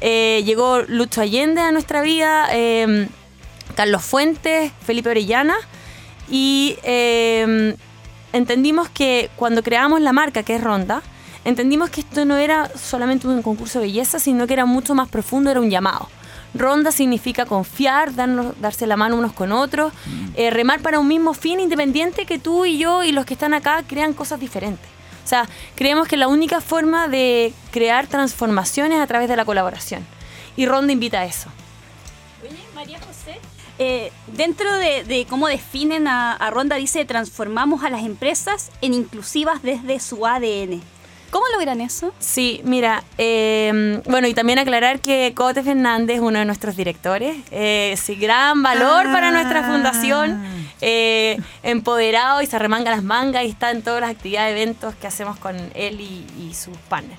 Eh, 0.00 0.42
llegó 0.44 0.82
Lucho 0.82 1.20
Allende 1.20 1.60
a 1.60 1.72
nuestra 1.72 2.02
vida, 2.02 2.48
eh, 2.52 3.08
Carlos 3.74 4.02
Fuentes, 4.02 4.72
Felipe 4.86 5.10
Orellana. 5.10 5.56
Y 6.30 6.78
eh, 6.82 7.76
entendimos 8.32 8.88
que 8.88 9.30
cuando 9.36 9.62
creamos 9.62 10.00
la 10.00 10.12
marca, 10.12 10.42
que 10.42 10.56
es 10.56 10.64
Ronda, 10.64 11.02
entendimos 11.44 11.90
que 11.90 12.00
esto 12.00 12.24
no 12.24 12.36
era 12.36 12.70
solamente 12.76 13.26
un 13.26 13.42
concurso 13.42 13.80
de 13.80 13.86
belleza, 13.86 14.18
sino 14.18 14.46
que 14.46 14.54
era 14.54 14.64
mucho 14.64 14.94
más 14.94 15.08
profundo, 15.08 15.50
era 15.50 15.60
un 15.60 15.70
llamado. 15.70 16.08
Ronda 16.54 16.92
significa 16.92 17.46
confiar, 17.46 18.14
darnos, 18.14 18.60
darse 18.60 18.86
la 18.86 18.96
mano 18.96 19.16
unos 19.16 19.32
con 19.32 19.50
otros, 19.52 19.92
eh, 20.36 20.50
remar 20.50 20.80
para 20.80 20.98
un 21.00 21.08
mismo 21.08 21.34
fin 21.34 21.58
independiente 21.60 22.26
que 22.26 22.38
tú 22.38 22.64
y 22.64 22.78
yo 22.78 23.02
y 23.02 23.12
los 23.12 23.24
que 23.26 23.34
están 23.34 23.54
acá 23.54 23.82
crean 23.86 24.12
cosas 24.12 24.38
diferentes. 24.40 24.86
O 25.24 25.26
sea, 25.26 25.48
creemos 25.74 26.06
que 26.06 26.16
la 26.16 26.28
única 26.28 26.60
forma 26.60 27.08
de 27.08 27.52
crear 27.70 28.06
transformaciones 28.06 28.98
es 28.98 29.02
a 29.02 29.06
través 29.06 29.28
de 29.28 29.36
la 29.36 29.44
colaboración. 29.44 30.06
Y 30.56 30.66
Ronda 30.66 30.92
invita 30.92 31.20
a 31.20 31.24
eso. 31.24 31.48
Oye, 32.42 32.58
María 32.74 32.98
José. 33.00 33.40
eh, 33.78 34.12
dentro 34.28 34.72
de, 34.76 35.02
de 35.02 35.26
cómo 35.28 35.48
definen 35.48 36.06
a, 36.06 36.34
a 36.34 36.50
Ronda, 36.50 36.76
dice 36.76 37.04
transformamos 37.04 37.82
a 37.82 37.90
las 37.90 38.04
empresas 38.04 38.70
en 38.82 38.94
inclusivas 38.94 39.62
desde 39.62 39.98
su 39.98 40.26
ADN. 40.26 40.82
¿Cómo 41.34 41.46
logran 41.52 41.80
eso? 41.80 42.14
Sí, 42.20 42.60
mira, 42.62 43.02
eh, 43.18 44.00
bueno, 44.06 44.28
y 44.28 44.34
también 44.34 44.60
aclarar 44.60 45.00
que 45.00 45.32
Cote 45.34 45.64
Fernández 45.64 46.18
es 46.18 46.22
uno 46.22 46.38
de 46.38 46.44
nuestros 46.44 46.76
directores. 46.76 47.36
Eh, 47.50 47.96
sí, 48.00 48.14
gran 48.14 48.62
valor 48.62 49.06
para 49.06 49.32
nuestra 49.32 49.64
fundación. 49.64 50.44
eh, 50.80 51.40
empoderado 51.64 52.40
y 52.40 52.46
se 52.46 52.56
remanga 52.56 52.92
las 52.92 53.02
mangas 53.02 53.42
y 53.42 53.48
está 53.48 53.72
en 53.72 53.82
todas 53.82 54.00
las 54.02 54.10
actividades, 54.10 54.52
eventos 54.52 54.94
que 54.94 55.08
hacemos 55.08 55.36
con 55.36 55.56
él 55.74 56.00
y, 56.00 56.24
y 56.40 56.54
sus 56.54 56.76
partners. 56.88 57.18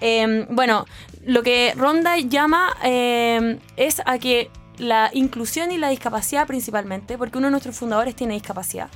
Eh, 0.00 0.46
bueno, 0.50 0.86
lo 1.26 1.42
que 1.42 1.74
Ronda 1.76 2.16
llama 2.16 2.76
eh, 2.84 3.58
es 3.76 4.00
a 4.06 4.18
que 4.18 4.50
la 4.76 5.10
inclusión 5.12 5.72
y 5.72 5.78
la 5.78 5.88
discapacidad 5.88 6.46
principalmente, 6.46 7.18
porque 7.18 7.38
uno 7.38 7.48
de 7.48 7.50
nuestros 7.50 7.76
fundadores 7.76 8.14
tiene 8.14 8.34
discapacidad, 8.34 8.88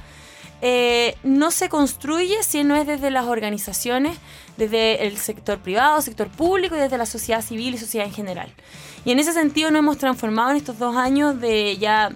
eh, 0.64 1.16
no 1.24 1.50
se 1.50 1.68
construye 1.68 2.40
si 2.44 2.62
no 2.62 2.76
es 2.76 2.86
desde 2.86 3.10
las 3.10 3.26
organizaciones, 3.26 4.16
desde 4.56 5.08
el 5.08 5.16
sector 5.16 5.58
privado, 5.58 6.00
sector 6.00 6.28
público 6.28 6.76
y 6.76 6.78
desde 6.78 6.96
la 6.96 7.06
sociedad 7.06 7.42
civil 7.42 7.74
y 7.74 7.78
sociedad 7.78 8.06
en 8.06 8.12
general. 8.14 8.54
Y 9.04 9.10
en 9.10 9.18
ese 9.18 9.32
sentido 9.32 9.72
nos 9.72 9.80
hemos 9.80 9.98
transformado 9.98 10.52
en 10.52 10.56
estos 10.56 10.78
dos 10.78 10.96
años 10.96 11.40
de 11.40 11.76
ya 11.78 12.12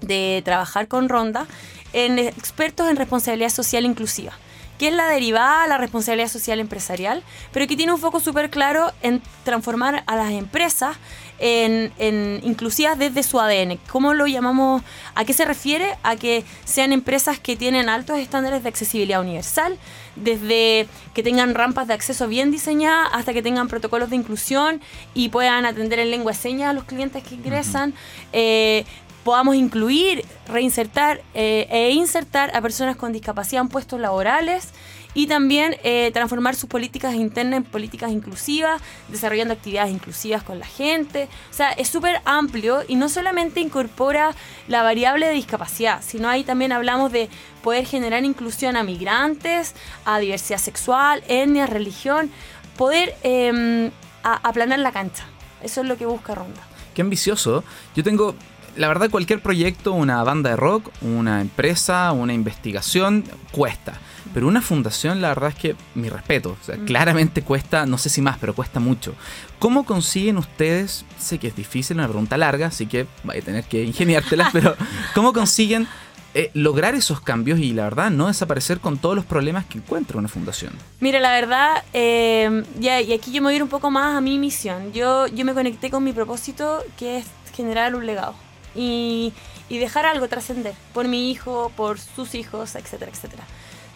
de 0.00 0.40
trabajar 0.44 0.86
con 0.86 1.08
Ronda 1.08 1.46
en 1.92 2.20
expertos 2.20 2.88
en 2.88 2.96
responsabilidad 2.96 3.50
social 3.50 3.84
inclusiva. 3.84 4.32
que 4.78 4.88
es 4.88 4.94
la 4.94 5.06
derivada 5.06 5.62
a 5.62 5.68
la 5.68 5.78
responsabilidad 5.78 6.28
social 6.28 6.58
empresarial, 6.58 7.22
pero 7.52 7.68
que 7.68 7.76
tiene 7.76 7.92
un 7.92 8.00
foco 8.00 8.18
súper 8.18 8.50
claro 8.50 8.90
en 9.02 9.22
transformar 9.44 10.02
a 10.08 10.16
las 10.16 10.32
empresas 10.32 10.96
en, 11.44 11.92
en, 11.98 12.40
inclusivas 12.42 12.98
desde 12.98 13.22
su 13.22 13.38
ADN. 13.38 13.78
¿Cómo 13.90 14.14
lo 14.14 14.26
llamamos? 14.26 14.82
¿A 15.14 15.26
qué 15.26 15.34
se 15.34 15.44
refiere? 15.44 15.94
A 16.02 16.16
que 16.16 16.42
sean 16.64 16.90
empresas 16.90 17.38
que 17.38 17.54
tienen 17.54 17.90
altos 17.90 18.18
estándares 18.18 18.62
de 18.62 18.70
accesibilidad 18.70 19.20
universal, 19.20 19.76
desde 20.16 20.88
que 21.12 21.22
tengan 21.22 21.54
rampas 21.54 21.86
de 21.86 21.92
acceso 21.92 22.28
bien 22.28 22.50
diseñadas 22.50 23.10
hasta 23.12 23.34
que 23.34 23.42
tengan 23.42 23.68
protocolos 23.68 24.08
de 24.08 24.16
inclusión 24.16 24.80
y 25.12 25.28
puedan 25.28 25.66
atender 25.66 25.98
en 25.98 26.10
lengua 26.10 26.32
de 26.32 26.38
señas 26.38 26.70
a 26.70 26.72
los 26.72 26.84
clientes 26.84 27.22
que 27.22 27.34
ingresan. 27.34 27.92
Eh, 28.32 28.86
podamos 29.22 29.54
incluir, 29.54 30.24
reinsertar 30.48 31.20
eh, 31.34 31.66
e 31.70 31.90
insertar 31.90 32.56
a 32.56 32.62
personas 32.62 32.96
con 32.96 33.12
discapacidad 33.12 33.60
en 33.60 33.68
puestos 33.68 34.00
laborales 34.00 34.70
y 35.14 35.26
también 35.28 35.76
eh, 35.84 36.10
transformar 36.12 36.56
sus 36.56 36.68
políticas 36.68 37.14
internas 37.14 37.58
en 37.58 37.64
políticas 37.64 38.10
inclusivas, 38.10 38.82
desarrollando 39.08 39.54
actividades 39.54 39.92
inclusivas 39.92 40.42
con 40.42 40.58
la 40.58 40.66
gente. 40.66 41.28
O 41.50 41.54
sea, 41.54 41.70
es 41.72 41.88
súper 41.88 42.20
amplio 42.24 42.82
y 42.86 42.96
no 42.96 43.08
solamente 43.08 43.60
incorpora 43.60 44.34
la 44.68 44.82
variable 44.82 45.26
de 45.26 45.32
discapacidad, 45.32 46.02
sino 46.02 46.28
ahí 46.28 46.42
también 46.44 46.72
hablamos 46.72 47.12
de 47.12 47.28
poder 47.62 47.86
generar 47.86 48.24
inclusión 48.24 48.76
a 48.76 48.82
migrantes, 48.82 49.74
a 50.04 50.18
diversidad 50.18 50.58
sexual, 50.58 51.22
etnia, 51.28 51.66
religión, 51.66 52.30
poder 52.76 53.14
em, 53.22 53.90
aplanar 54.22 54.80
la 54.80 54.92
cancha. 54.92 55.24
Eso 55.62 55.80
es 55.80 55.86
lo 55.86 55.96
que 55.96 56.06
busca 56.06 56.34
Ronda. 56.34 56.60
Qué 56.94 57.02
ambicioso. 57.02 57.64
Yo 57.96 58.04
tengo 58.04 58.34
la 58.76 58.88
verdad 58.88 59.10
cualquier 59.10 59.40
proyecto, 59.40 59.92
una 59.92 60.22
banda 60.24 60.50
de 60.50 60.56
rock, 60.56 60.90
una 61.00 61.40
empresa, 61.40 62.12
una 62.12 62.32
investigación, 62.32 63.24
cuesta. 63.52 63.94
Pero 64.34 64.48
una 64.48 64.60
fundación, 64.60 65.22
la 65.22 65.28
verdad 65.28 65.50
es 65.50 65.54
que, 65.54 65.76
mi 65.94 66.08
respeto, 66.08 66.56
o 66.60 66.64
sea, 66.64 66.76
mm. 66.76 66.84
claramente 66.84 67.42
cuesta, 67.42 67.86
no 67.86 67.96
sé 67.96 68.08
si 68.10 68.20
más, 68.20 68.36
pero 68.38 68.54
cuesta 68.54 68.80
mucho. 68.80 69.14
¿Cómo 69.58 69.84
consiguen 69.84 70.36
ustedes, 70.36 71.06
sé 71.18 71.38
que 71.38 71.46
es 71.46 71.56
difícil, 71.56 71.96
una 71.96 72.08
pregunta 72.08 72.36
larga, 72.36 72.66
así 72.66 72.86
que 72.86 73.06
vaya 73.22 73.40
a 73.40 73.44
tener 73.44 73.64
que 73.64 73.84
ingeniártelas, 73.84 74.50
pero 74.52 74.76
¿cómo 75.14 75.32
consiguen 75.32 75.86
eh, 76.34 76.50
lograr 76.52 76.96
esos 76.96 77.20
cambios 77.20 77.60
y 77.60 77.72
la 77.72 77.84
verdad 77.84 78.10
no 78.10 78.26
desaparecer 78.26 78.80
con 78.80 78.98
todos 78.98 79.14
los 79.14 79.24
problemas 79.24 79.64
que 79.66 79.78
encuentra 79.78 80.18
una 80.18 80.28
fundación? 80.28 80.72
Mira, 80.98 81.20
la 81.20 81.32
verdad, 81.32 81.84
eh, 81.92 82.64
ya, 82.80 83.00
y 83.00 83.12
aquí 83.12 83.30
yo 83.30 83.40
me 83.40 83.46
voy 83.46 83.54
a 83.54 83.56
ir 83.56 83.62
un 83.62 83.68
poco 83.68 83.90
más 83.90 84.16
a 84.16 84.20
mi 84.20 84.38
misión. 84.38 84.92
Yo, 84.92 85.28
yo 85.28 85.44
me 85.44 85.54
conecté 85.54 85.90
con 85.90 86.02
mi 86.02 86.12
propósito, 86.12 86.82
que 86.98 87.18
es 87.18 87.26
generar 87.54 87.94
un 87.94 88.04
legado 88.04 88.34
y, 88.74 89.32
dejar 89.70 90.06
algo 90.06 90.28
trascender 90.28 90.74
por 90.92 91.08
mi 91.08 91.30
hijo, 91.30 91.72
por 91.76 91.98
sus 91.98 92.34
hijos, 92.34 92.76
etcétera, 92.76 93.10
etcétera. 93.10 93.44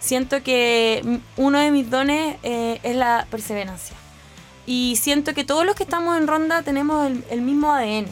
Siento 0.01 0.43
que 0.43 1.21
uno 1.37 1.59
de 1.59 1.71
mis 1.71 1.91
dones 1.91 2.37
eh, 2.43 2.81
es 2.83 2.97
la 2.97 3.27
perseverancia. 3.31 3.97
Y 4.67 4.97
siento 4.97 5.35
que 5.35 5.45
todos 5.45 5.65
los 5.65 5.75
que 5.75 5.83
estamos 5.83 6.17
en 6.19 6.27
ronda 6.27 6.63
tenemos 6.63 7.07
el, 7.07 7.25
el, 7.31 7.41
mismo 7.41 7.73
ADN. 7.73 8.07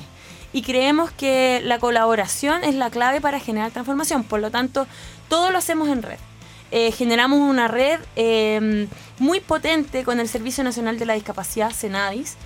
Y 0.52 0.62
creemos 0.62 1.11
que 1.11 1.61
la 1.64 1.78
colaboración 1.78 2.64
es 2.64 2.75
la 2.75 2.90
clave 2.90 3.21
para 3.21 3.40
generar 3.40 3.71
transformación. 3.71 4.25
Por 4.25 4.40
lo 4.40 4.50
tanto, 4.50 4.87
todo 5.28 5.50
lo 5.50 5.59
hacemos 5.59 5.88
en 5.88 6.02
red. 6.02 6.19
Eh, 6.73 6.90
generamos 6.90 7.38
una 7.38 7.69
red 7.69 8.00
eh, 8.16 8.88
muy 9.19 9.40
potente 9.40 10.02
con 10.02 10.19
el 10.19 10.28
Servicio 10.28 10.64
Nacional 10.64 10.99
de 10.99 11.07
la 11.07 11.14
Discapacidad, 11.14 11.71
CENADIS, 11.71 12.37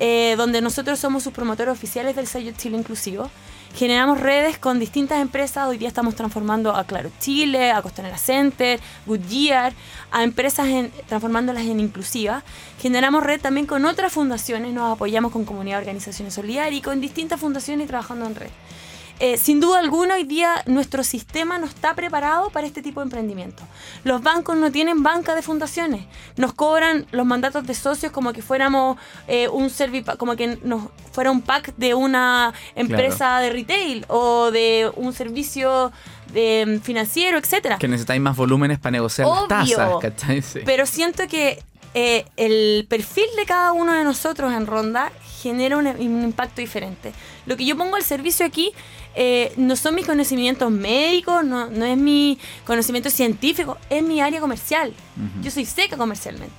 eh, 0.00 0.34
donde 0.36 0.60
nosotros 0.60 0.98
somos 0.98 1.22
sus 1.22 1.32
promotores 1.32 1.72
oficiales 1.72 2.14
del 2.14 2.26
sello 2.26 2.52
Chile 2.56 2.76
Inclusivo. 2.76 3.30
Generamos 3.74 4.20
redes 4.20 4.58
con 4.58 4.80
distintas 4.80 5.22
empresas, 5.22 5.68
hoy 5.68 5.78
día 5.78 5.88
estamos 5.88 6.16
transformando 6.16 6.74
a 6.74 6.84
Claro 6.84 7.10
Chile, 7.20 7.70
a 7.70 7.80
Costanera 7.80 8.18
Center, 8.18 8.80
Goodyear, 9.06 9.72
a 10.10 10.24
empresas 10.24 10.66
transformándolas 11.06 11.64
en 11.64 11.78
inclusivas. 11.78 12.42
Generamos 12.80 13.22
red 13.22 13.40
también 13.40 13.66
con 13.66 13.84
otras 13.84 14.12
fundaciones, 14.12 14.74
nos 14.74 14.94
apoyamos 14.94 15.30
con 15.30 15.44
comunidad 15.44 15.76
de 15.76 15.82
organizaciones 15.82 16.34
solidarias 16.34 16.80
y 16.80 16.82
con 16.82 17.00
distintas 17.00 17.40
fundaciones 17.40 17.86
trabajando 17.86 18.26
en 18.26 18.34
red. 18.34 18.50
Eh, 19.20 19.36
sin 19.36 19.60
duda 19.60 19.80
alguna, 19.80 20.14
hoy 20.14 20.24
día 20.24 20.62
nuestro 20.64 21.04
sistema 21.04 21.58
no 21.58 21.66
está 21.66 21.94
preparado 21.94 22.48
para 22.48 22.66
este 22.66 22.80
tipo 22.80 23.00
de 23.00 23.04
emprendimiento. 23.04 23.62
Los 24.02 24.22
bancos 24.22 24.56
no 24.56 24.72
tienen 24.72 25.02
banca 25.02 25.34
de 25.34 25.42
fundaciones. 25.42 26.06
Nos 26.36 26.54
cobran 26.54 27.06
los 27.12 27.26
mandatos 27.26 27.66
de 27.66 27.74
socios 27.74 28.12
como 28.12 28.32
que 28.32 28.40
fuéramos 28.40 28.96
eh, 29.28 29.48
un 29.48 29.70
como 30.16 30.36
que 30.36 30.58
nos 30.62 30.84
fuera 31.12 31.30
un 31.30 31.42
pack 31.42 31.74
de 31.76 31.92
una 31.92 32.54
empresa 32.74 33.40
de 33.40 33.50
retail 33.50 34.06
o 34.08 34.50
de 34.50 34.90
un 34.96 35.12
servicio 35.12 35.92
de, 36.32 36.78
mm, 36.78 36.80
financiero, 36.80 37.36
etcétera. 37.36 37.76
Que 37.76 37.88
necesitáis 37.88 38.22
más 38.22 38.36
volúmenes 38.36 38.78
para 38.78 38.92
negociar 38.92 39.28
las 39.28 39.48
tasas, 39.48 39.90
¿cachai? 40.00 40.42
Pero 40.64 40.86
siento 40.86 41.28
que 41.28 41.62
eh, 41.92 42.24
el 42.36 42.86
perfil 42.88 43.26
de 43.36 43.44
cada 43.44 43.72
uno 43.72 43.92
de 43.92 44.04
nosotros 44.04 44.52
en 44.54 44.66
Ronda 44.66 45.12
genera 45.40 45.76
un, 45.76 45.86
impacto 46.22 46.60
diferente. 46.60 47.12
Lo 47.46 47.56
que 47.56 47.64
yo 47.64 47.76
pongo 47.76 47.96
al 47.96 48.02
servicio 48.02 48.44
aquí 48.44 48.72
eh, 49.14 49.52
no 49.56 49.76
son 49.76 49.94
mis 49.94 50.06
conocimientos 50.06 50.70
médicos, 50.70 51.44
no, 51.44 51.66
es 51.66 51.96
mi 51.96 52.38
conocimiento 52.66 53.10
científico, 53.10 53.78
es 53.88 54.02
mi 54.02 54.20
área 54.20 54.40
comercial. 54.40 54.92
Yo 55.42 55.50
soy 55.50 55.64
seca 55.64 55.96
comercialmente. 55.96 56.54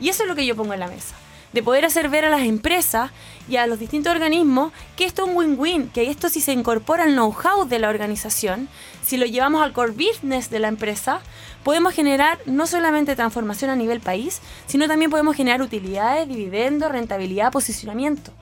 Y 0.00 0.08
eso 0.08 0.22
es 0.22 0.28
lo 0.28 0.34
que 0.34 0.46
yo 0.46 0.54
pongo 0.54 0.74
en 0.74 0.80
la 0.80 0.88
mesa. 0.88 1.14
De 1.52 1.62
poder 1.62 1.84
hacer 1.84 2.08
ver 2.08 2.24
a 2.24 2.30
las 2.30 2.42
empresas 2.42 3.10
y 3.48 3.56
a 3.56 3.66
los 3.66 3.78
distintos 3.78 4.12
organismos 4.12 4.72
que 4.96 5.04
esto 5.04 5.22
es 5.22 5.28
un 5.28 5.36
win-win, 5.36 5.88
que 5.88 6.10
esto 6.10 6.28
si 6.28 6.40
se 6.40 6.52
incorpora 6.52 7.04
al 7.04 7.12
know-how 7.12 7.66
de 7.66 7.78
la 7.78 7.88
organización, 7.88 8.68
si 9.02 9.16
lo 9.16 9.24
llevamos 9.24 9.62
al 9.62 9.72
core 9.72 9.92
business 9.92 10.50
de 10.50 10.58
la 10.58 10.68
empresa, 10.68 11.20
podemos 11.64 11.94
generar 11.94 12.38
no 12.46 12.66
solamente 12.66 13.16
transformación 13.16 13.70
a 13.70 13.76
nivel 13.76 14.00
país, 14.00 14.40
sino 14.66 14.86
también 14.86 15.10
podemos 15.10 15.36
generar 15.36 15.62
utilidades, 15.62 16.28
dividendos, 16.28 16.92
rentabilidad, 16.92 17.50
posicionamiento. 17.50 18.32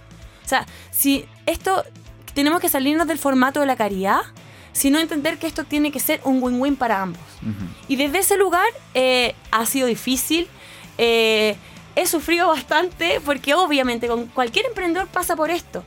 O 0.44 0.48
sea, 0.48 0.66
si 0.90 1.24
esto 1.46 1.84
tenemos 2.34 2.60
que 2.60 2.68
salirnos 2.68 3.06
del 3.06 3.18
formato 3.18 3.60
de 3.60 3.66
la 3.66 3.76
caridad, 3.76 4.20
sino 4.72 4.98
entender 4.98 5.38
que 5.38 5.46
esto 5.46 5.64
tiene 5.64 5.90
que 5.90 6.00
ser 6.00 6.20
un 6.24 6.42
win-win 6.42 6.76
para 6.76 7.00
ambos. 7.00 7.22
Y 7.88 7.96
desde 7.96 8.18
ese 8.18 8.36
lugar 8.36 8.66
eh, 8.92 9.34
ha 9.50 9.64
sido 9.64 9.86
difícil. 9.86 10.48
Eh, 10.98 11.56
he 11.96 12.06
sufrido 12.06 12.48
bastante 12.48 13.20
porque 13.24 13.54
obviamente 13.54 14.06
con 14.06 14.26
cualquier 14.26 14.66
emprendedor 14.66 15.08
pasa 15.08 15.34
por 15.34 15.50
esto. 15.50 15.84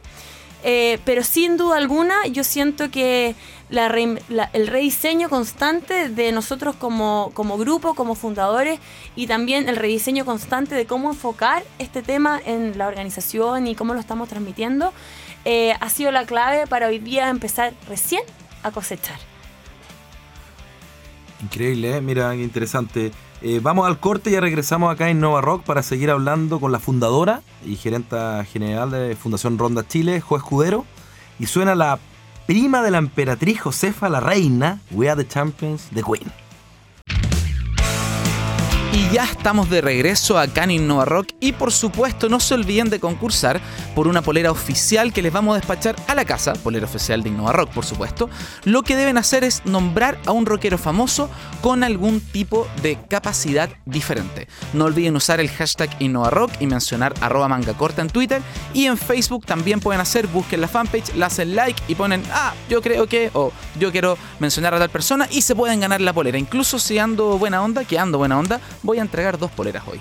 Eh, 0.62 1.00
pero 1.06 1.24
sin 1.24 1.56
duda 1.56 1.78
alguna 1.78 2.28
yo 2.28 2.44
siento 2.44 2.92
que 2.92 3.34
el 3.70 4.68
rediseño 4.68 5.30
constante 5.30 6.10
de 6.10 6.34
nosotros 6.34 6.76
como, 6.76 7.32
como, 7.34 7.58
grupo, 7.58 7.94
como 7.94 8.14
fundadores 8.16 8.80
y 9.16 9.28
también 9.28 9.70
el 9.70 9.78
rediseño 9.78 10.26
constante 10.26 10.76
de 10.76 10.86
cómo 10.86 11.12
enfocar 11.12 11.64
este 11.78 12.02
tema 12.02 12.42
en 12.44 12.78
la 12.78 12.88
organización 12.88 13.68
y 13.68 13.76
cómo 13.76 13.94
lo 13.94 14.02
estamos 14.02 14.28
transmitiendo 14.28 14.92
eh, 15.46 15.74
ha 15.80 15.90
sido 15.90 16.12
la 16.12 16.26
clave 16.26 16.68
para 16.68 16.88
hoy 16.88 17.00
día 17.00 17.30
empezar 17.30 17.74
recién 17.88 18.24
a 18.64 18.72
cosechar. 18.72 19.18
Increíble, 21.42 21.96
¿eh? 21.96 22.02
mira, 22.02 22.36
interesante. 22.36 23.14
Eh, 23.42 23.62
vamos 23.64 23.88
al 23.88 24.00
corte 24.00 24.32
ya 24.32 24.42
regresamos 24.42 24.92
acá 24.92 25.10
en 25.10 25.22
Nova 25.22 25.40
Rock 25.40 25.64
para 25.64 25.82
seguir 25.82 26.12
hablando 26.12 26.60
con 26.60 26.74
la 26.74 26.80
fundadora 26.80 27.42
y 27.66 27.78
gerenta 27.78 28.44
general 28.44 28.92
de 28.92 29.16
Fundación 29.16 29.58
Ronda 29.58 29.88
Chile, 29.88 30.20
Jo 30.20 30.36
Escudero. 30.36 30.86
Y 31.40 31.46
suena 31.46 31.74
la 31.74 32.00
prima 32.48 32.82
de 32.82 32.92
la 32.92 32.98
emperatriz 32.98 33.62
Josefa 33.62 34.10
la 34.10 34.20
Reina, 34.20 34.82
We 34.92 35.10
Are 35.10 35.24
the 35.24 35.30
Champions, 35.30 35.90
The 35.94 36.04
Queen. 36.04 36.49
Y 38.92 39.08
ya 39.12 39.24
estamos 39.24 39.70
de 39.70 39.82
regreso 39.82 40.40
acá 40.40 40.64
en 40.64 40.72
Innova 40.72 41.06
Rock 41.06 41.28
y 41.40 41.52
por 41.52 41.72
supuesto 41.72 42.28
no 42.28 42.40
se 42.40 42.56
olviden 42.56 42.90
de 42.90 43.00
concursar 43.00 43.62
por 43.94 44.08
una 44.08 44.24
polera 44.24 44.50
oficial 44.50 45.14
que 45.14 45.22
les 45.22 45.32
vamos 45.32 45.54
a 45.54 45.60
despachar 45.60 45.96
a 46.08 46.16
la 46.16 46.26
casa, 46.26 46.54
polera 46.54 46.88
oficial 46.88 47.22
de 47.22 47.30
Innova 47.30 47.52
Rock 47.52 47.70
por 47.70 47.86
supuesto. 47.86 48.32
Lo 48.64 48.82
que 48.82 48.96
deben 48.96 49.20
hacer 49.20 49.44
es 49.44 49.64
nombrar 49.64 50.18
a 50.26 50.32
un 50.32 50.48
rockero 50.48 50.80
famoso 50.80 51.30
con 51.62 51.84
algún 51.84 52.20
tipo 52.20 52.68
de 52.82 52.98
capacidad 53.08 53.70
diferente. 53.86 54.48
No 54.74 54.86
olviden 54.86 55.16
usar 55.16 55.40
el 55.40 55.50
hashtag 55.50 55.96
Innova 56.00 56.32
Rock 56.32 56.54
y 56.60 56.66
mencionar 56.66 57.14
arroba 57.22 57.48
manga 57.48 57.76
corta 57.76 58.02
en 58.02 58.10
Twitter 58.10 58.42
y 58.74 58.86
en 58.88 58.98
Facebook 58.98 59.46
también 59.46 59.82
pueden 59.82 60.02
hacer, 60.02 60.26
busquen 60.26 60.62
la 60.62 60.68
fanpage, 60.68 61.14
la 61.16 61.28
hacen 61.28 61.56
like 61.56 61.80
y 61.88 61.94
ponen, 61.94 62.24
ah, 62.34 62.56
yo 62.72 62.82
creo 62.82 63.06
que, 63.06 63.30
o 63.34 63.52
yo 63.80 63.92
quiero 63.92 64.18
mencionar 64.40 64.74
a 64.74 64.80
tal 64.80 64.90
persona 64.90 65.28
y 65.30 65.44
se 65.44 65.56
pueden 65.56 65.80
ganar 65.80 66.02
la 66.02 66.12
polera. 66.12 66.40
Incluso 66.40 66.80
si 66.80 66.98
ando 66.98 67.38
buena 67.38 67.62
onda, 67.62 67.86
que 67.86 68.00
ando 68.00 68.18
buena 68.18 68.40
onda, 68.40 68.60
voy 68.84 69.00
a 69.00 69.02
entregar 69.02 69.38
dos 69.38 69.52
poleras 69.52 69.84
hoy. 69.88 70.00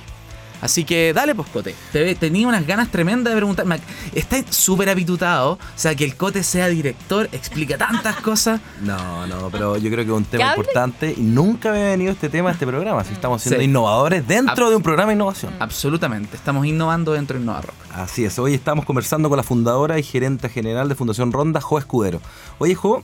Así 0.60 0.84
que 0.84 1.12
dale, 1.12 1.34
pues, 1.34 1.48
Cote. 1.48 1.74
Te, 1.92 2.14
tenía 2.14 2.48
unas 2.48 2.66
ganas 2.66 2.90
tremendas 2.90 3.32
de 3.32 3.36
preguntar. 3.36 3.66
Está 4.14 4.42
súper 4.50 4.88
habitutado. 4.88 5.52
O 5.52 5.58
sea, 5.76 5.94
que 5.94 6.04
el 6.04 6.16
Cote 6.16 6.42
sea 6.42 6.68
director, 6.68 7.28
explica 7.32 7.78
tantas 7.78 8.16
cosas. 8.22 8.60
No, 8.82 9.26
no, 9.26 9.50
pero 9.50 9.76
yo 9.76 9.90
creo 9.90 10.04
que 10.04 10.10
es 10.10 10.16
un 10.16 10.24
tema 10.24 10.50
importante 10.50 11.14
y 11.16 11.20
nunca 11.20 11.70
me 11.70 11.82
ha 11.82 11.90
venido 11.90 12.12
este 12.12 12.28
tema 12.28 12.50
a 12.50 12.52
este 12.52 12.66
programa. 12.66 13.04
Si 13.04 13.12
estamos 13.12 13.42
siendo 13.42 13.62
innovadores 13.62 14.26
dentro 14.26 14.70
de 14.70 14.76
un 14.76 14.82
programa 14.82 15.10
de 15.10 15.16
innovación. 15.16 15.54
Absolutamente. 15.60 16.36
Estamos 16.36 16.66
innovando 16.66 17.12
dentro 17.12 17.36
de 17.36 17.42
Innova 17.44 17.60
Rock. 17.60 17.87
Así 17.98 18.24
es. 18.24 18.38
Hoy 18.38 18.54
estamos 18.54 18.84
conversando 18.84 19.28
con 19.28 19.38
la 19.38 19.42
fundadora 19.42 19.98
y 19.98 20.04
gerente 20.04 20.48
general 20.48 20.88
de 20.88 20.94
Fundación 20.94 21.32
Ronda, 21.32 21.60
Jo 21.60 21.80
Escudero. 21.80 22.20
Oye, 22.58 22.76
Jo, 22.76 23.02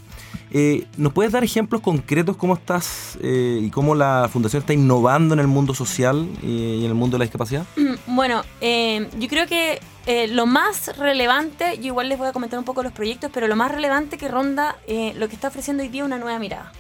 eh, 0.52 0.86
¿nos 0.96 1.12
puedes 1.12 1.32
dar 1.32 1.42
ejemplos 1.42 1.80
concretos 1.80 2.36
cómo 2.36 2.54
estás 2.54 3.18
eh, 3.20 3.58
y 3.60 3.70
cómo 3.70 3.96
la 3.96 4.30
fundación 4.32 4.60
está 4.60 4.72
innovando 4.72 5.34
en 5.34 5.40
el 5.40 5.48
mundo 5.48 5.74
social 5.74 6.28
y 6.44 6.84
en 6.84 6.90
el 6.90 6.94
mundo 6.94 7.16
de 7.16 7.18
la 7.18 7.24
discapacidad? 7.24 7.64
Bueno, 8.06 8.42
eh, 8.60 9.08
yo 9.18 9.26
creo 9.26 9.48
que 9.48 9.80
lo 10.28 10.46
más 10.46 10.96
relevante, 10.96 11.78
yo 11.78 11.86
igual 11.86 12.08
les 12.08 12.16
voy 12.16 12.28
a 12.28 12.32
comentar 12.32 12.60
un 12.60 12.64
poco 12.64 12.84
los 12.84 12.92
proyectos, 12.92 13.32
pero 13.34 13.48
lo 13.48 13.56
más 13.56 13.72
relevante 13.72 14.16
que 14.16 14.28
ronda 14.28 14.76
lo 14.86 15.28
que 15.28 15.34
está 15.34 15.48
ofreciendo 15.48 15.82
hoy 15.82 15.88
día 15.88 16.02
es 16.02 16.06
una 16.06 16.18
nueva 16.18 16.38
mirada. 16.38 16.70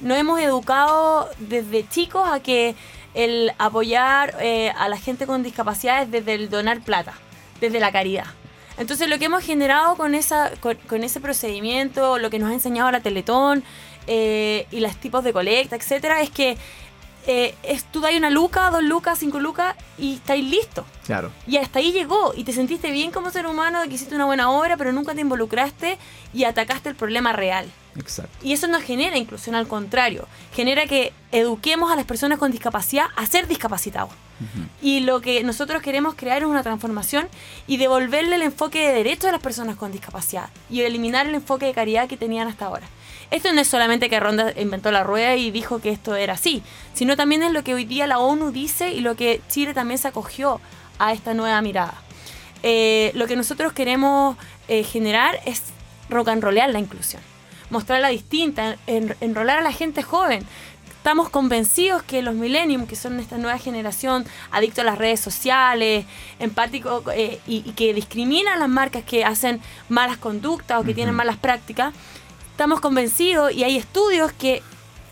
Nos 0.00 0.16
hemos 0.16 0.40
educado 0.40 1.28
desde 1.38 1.86
chicos 1.86 2.26
a 2.26 2.40
que 2.40 2.74
el 3.12 3.52
apoyar 3.58 4.36
a 4.74 4.88
la 4.88 4.96
gente 4.96 5.26
con 5.26 5.42
discapacidades 5.42 6.10
desde 6.10 6.34
el 6.34 6.48
donar 6.48 6.80
plata, 6.80 7.14
desde 7.60 7.80
la 7.80 7.92
caridad. 7.92 8.26
Entonces 8.78 9.08
lo 9.08 9.18
que 9.18 9.24
hemos 9.24 9.44
generado 9.44 9.96
con, 9.96 10.14
esa, 10.14 10.52
con, 10.60 11.02
ese 11.02 11.20
procedimiento, 11.20 12.18
lo 12.18 12.30
que 12.30 12.38
nos 12.38 12.50
ha 12.50 12.54
enseñado 12.54 12.90
la 12.90 13.00
Teletón 13.00 13.64
eh, 14.06 14.66
y 14.70 14.80
los 14.80 14.96
tipos 14.96 15.24
de 15.24 15.32
colecta, 15.32 15.74
etcétera, 15.74 16.20
es 16.22 16.30
que 16.30 16.56
eh, 17.26 17.54
es, 17.64 17.84
tú 17.84 18.00
das 18.00 18.14
una 18.14 18.30
luca, 18.30 18.70
dos 18.70 18.82
lucas, 18.82 19.18
cinco 19.18 19.40
lucas 19.40 19.74
y 19.98 20.14
estáis 20.14 20.48
listo. 20.48 20.86
Claro. 21.04 21.30
Y 21.46 21.56
hasta 21.56 21.80
ahí 21.80 21.92
llegó 21.92 22.32
y 22.36 22.44
te 22.44 22.52
sentiste 22.52 22.90
bien 22.92 23.10
como 23.10 23.30
ser 23.30 23.46
humano, 23.46 23.82
que 23.82 23.94
hiciste 23.94 24.14
una 24.14 24.24
buena 24.24 24.50
obra, 24.50 24.76
pero 24.76 24.92
nunca 24.92 25.14
te 25.14 25.20
involucraste 25.20 25.98
y 26.32 26.44
atacaste 26.44 26.88
el 26.88 26.94
problema 26.94 27.32
real. 27.32 27.70
Exacto. 27.98 28.30
Y 28.42 28.52
eso 28.52 28.68
no 28.68 28.80
genera 28.80 29.18
inclusión, 29.18 29.56
al 29.56 29.66
contrario, 29.66 30.28
genera 30.54 30.86
que 30.86 31.12
eduquemos 31.32 31.90
a 31.90 31.96
las 31.96 32.06
personas 32.06 32.38
con 32.38 32.52
discapacidad 32.52 33.06
a 33.16 33.26
ser 33.26 33.48
discapacitados. 33.48 34.10
Y 34.80 35.00
lo 35.00 35.20
que 35.20 35.42
nosotros 35.42 35.82
queremos 35.82 36.14
crear 36.14 36.42
es 36.42 36.48
una 36.48 36.62
transformación 36.62 37.28
y 37.66 37.76
devolverle 37.76 38.36
el 38.36 38.42
enfoque 38.42 38.86
de 38.86 38.94
derechos 38.94 39.26
a 39.26 39.32
las 39.32 39.40
personas 39.40 39.76
con 39.76 39.92
discapacidad 39.92 40.50
y 40.70 40.82
eliminar 40.82 41.26
el 41.26 41.34
enfoque 41.34 41.66
de 41.66 41.74
caridad 41.74 42.08
que 42.08 42.16
tenían 42.16 42.48
hasta 42.48 42.66
ahora. 42.66 42.86
Esto 43.30 43.52
no 43.52 43.60
es 43.60 43.68
solamente 43.68 44.08
que 44.08 44.20
Ronda 44.20 44.52
inventó 44.56 44.90
la 44.90 45.04
rueda 45.04 45.36
y 45.36 45.50
dijo 45.50 45.80
que 45.80 45.90
esto 45.90 46.14
era 46.14 46.34
así, 46.34 46.62
sino 46.94 47.16
también 47.16 47.42
es 47.42 47.52
lo 47.52 47.62
que 47.62 47.74
hoy 47.74 47.84
día 47.84 48.06
la 48.06 48.18
ONU 48.18 48.52
dice 48.52 48.92
y 48.92 49.00
lo 49.00 49.16
que 49.16 49.40
Chile 49.48 49.74
también 49.74 49.98
se 49.98 50.08
acogió 50.08 50.60
a 50.98 51.12
esta 51.12 51.34
nueva 51.34 51.60
mirada. 51.60 51.94
Eh, 52.62 53.12
lo 53.14 53.26
que 53.26 53.36
nosotros 53.36 53.72
queremos 53.72 54.36
eh, 54.68 54.82
generar 54.82 55.40
es 55.44 55.62
rock 56.08 56.28
and 56.28 56.42
rollear 56.42 56.70
la 56.70 56.78
inclusión 56.78 57.22
mostrarla 57.70 58.08
distinta, 58.08 58.76
enrolar 58.86 59.58
a 59.58 59.62
la 59.62 59.72
gente 59.72 60.02
joven. 60.02 60.44
Estamos 61.08 61.30
convencidos 61.30 62.02
que 62.02 62.20
los 62.20 62.34
millennium, 62.34 62.86
que 62.86 62.94
son 62.94 63.18
esta 63.18 63.38
nueva 63.38 63.56
generación, 63.56 64.26
adictos 64.50 64.80
a 64.80 64.84
las 64.84 64.98
redes 64.98 65.18
sociales, 65.18 66.04
empáticos 66.38 67.02
eh, 67.14 67.40
y, 67.46 67.62
que 67.72 67.94
discriminan 67.94 68.52
a 68.52 68.58
las 68.58 68.68
marcas 68.68 69.04
que 69.04 69.24
hacen 69.24 69.62
malas 69.88 70.18
conductas 70.18 70.78
o 70.78 70.84
que 70.84 70.92
tienen 70.92 71.14
malas 71.14 71.38
prácticas, 71.38 71.94
estamos 72.50 72.80
convencidos 72.80 73.54
y 73.54 73.64
hay 73.64 73.78
estudios 73.78 74.32
que 74.32 74.62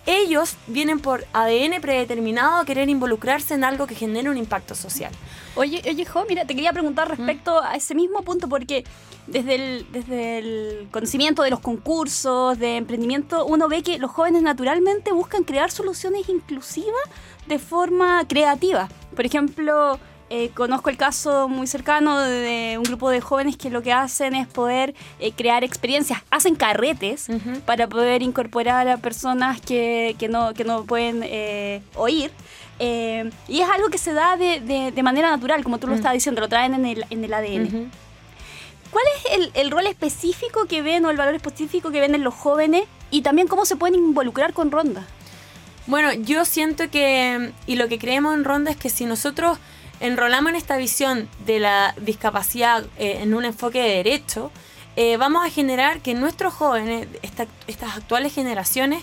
ellos 0.07 0.57
vienen 0.69 1.01
por 1.01 1.27
ADN 1.33 1.81
predeterminado 1.81 2.57
a 2.57 2.65
querer 2.65 2.89
involucrarse 2.89 3.55
en 3.55 3.65
algo 3.65 3.87
que 3.87 3.95
genere 3.95 4.31
un 4.31 4.37
impacto 4.37 4.75
social. 4.75 5.13
Oye, 5.57 5.83
oye, 5.89 6.05
Jo, 6.05 6.25
mira, 6.29 6.45
te 6.45 6.55
quería 6.55 6.73
preguntar 6.73 7.09
respecto 7.09 7.63
a 7.63 7.75
ese 7.75 7.95
mismo 7.95 8.23
punto 8.23 8.49
porque 8.49 8.85
desde 9.27 9.55
el, 9.57 9.87
desde 9.91 10.39
el 10.39 10.89
conocimiento 10.91 11.43
de 11.43 11.51
los 11.51 11.61
concursos, 11.61 12.59
de 12.59 12.77
emprendimiento, 12.77 13.45
uno 13.45 13.69
ve 13.69 13.83
que 13.83 13.99
los 13.99 14.11
jóvenes 14.11 14.43
naturalmente 14.43 15.13
buscan 15.13 15.45
crear 15.45 15.71
soluciones 15.71 16.29
inclusivas 16.29 17.03
de 17.47 17.59
forma 17.59 18.27
creativa. 18.29 18.89
Por 19.15 19.27
ejemplo, 19.27 19.99
eh, 20.29 20.51
conozco 20.55 20.91
el 20.91 20.97
caso 20.97 21.49
muy 21.49 21.69
cercano 21.69 22.19
de 22.19 22.75
un 22.79 22.83
grupo 22.83 23.11
de 23.11 23.21
jóvenes 23.21 23.57
que 23.57 23.71
lo 23.71 23.83
que 23.83 23.93
hacen 23.93 24.35
es 24.35 24.49
poder 24.49 24.95
eh, 25.21 25.31
crear 25.31 25.63
experiencias, 25.63 26.21
hacen 26.31 26.57
carretes 26.57 27.29
para 27.65 27.87
poder 27.87 28.23
incorporar 28.23 28.89
a 28.89 28.97
personas 28.97 29.61
que, 29.61 30.17
que, 30.19 30.29
no, 30.29 30.53
que 30.53 30.65
no 30.65 30.85
pueden 30.85 31.21
eh, 31.23 31.81
oír. 31.95 32.33
y 32.81 33.61
es 33.61 33.69
algo 33.73 33.89
que 33.89 33.99
se 33.99 34.13
da 34.13 34.37
de, 34.37 34.61
de, 34.93 35.03
manera 35.05 35.31
natural, 35.31 35.63
como 35.63 35.79
tú 35.79 35.87
lo 35.87 35.95
estabas 35.95 36.15
diciendo, 36.15 36.41
lo 36.41 36.49
traen 36.49 36.75
en 36.75 36.87
el, 36.87 37.05
en 37.11 37.25
el 37.25 37.33
ADN. 37.33 37.91
¿Cuál 38.91 39.05
es 39.15 39.51
el, 39.55 39.71
rol 39.71 39.87
específico 39.87 40.67
que 40.67 40.83
ven 40.83 41.05
o 41.05 41.11
el 41.11 41.17
valor 41.17 41.35
específico 41.35 41.91
que 41.91 42.01
ven 42.01 42.15
en 42.15 42.25
los 42.25 42.35
jóvenes 42.35 42.85
y 43.11 43.23
también 43.23 43.47
cómo 43.47 43.65
se 43.65 43.77
pueden 43.77 43.97
involucrar 43.97 44.53
con 44.53 44.71
Ronda? 44.71 45.07
Bueno, 45.87 46.13
yo 46.13 46.45
siento 46.45 46.91
que, 46.91 47.53
y 47.67 47.77
lo 47.77 47.89
que 47.89 47.99
creemos 47.99 48.35
en 48.35 48.45
Ronda 48.45 48.71
es 48.71 48.77
que 48.77 48.91
si 48.91 49.05
nosotros 49.05 49.59
enrolamos 50.01 50.51
en 50.51 50.57
esta 50.57 50.77
visión 50.77 51.29
de 51.45 51.61
la 51.61 51.95
discapacidad 52.01 52.85
eh, 52.99 53.19
en 53.23 53.35
un 53.35 53.45
enfoque 53.45 53.81
de 53.81 53.89
derecho, 53.89 54.51
eh, 54.97 55.17
vamos 55.17 55.45
a 55.45 55.51
generar 55.51 56.01
que 56.01 56.15
nuestros 56.15 56.55
jóvenes, 56.55 57.09
estas 57.23 57.97
actuales 57.97 58.35
generaciones, 58.35 59.03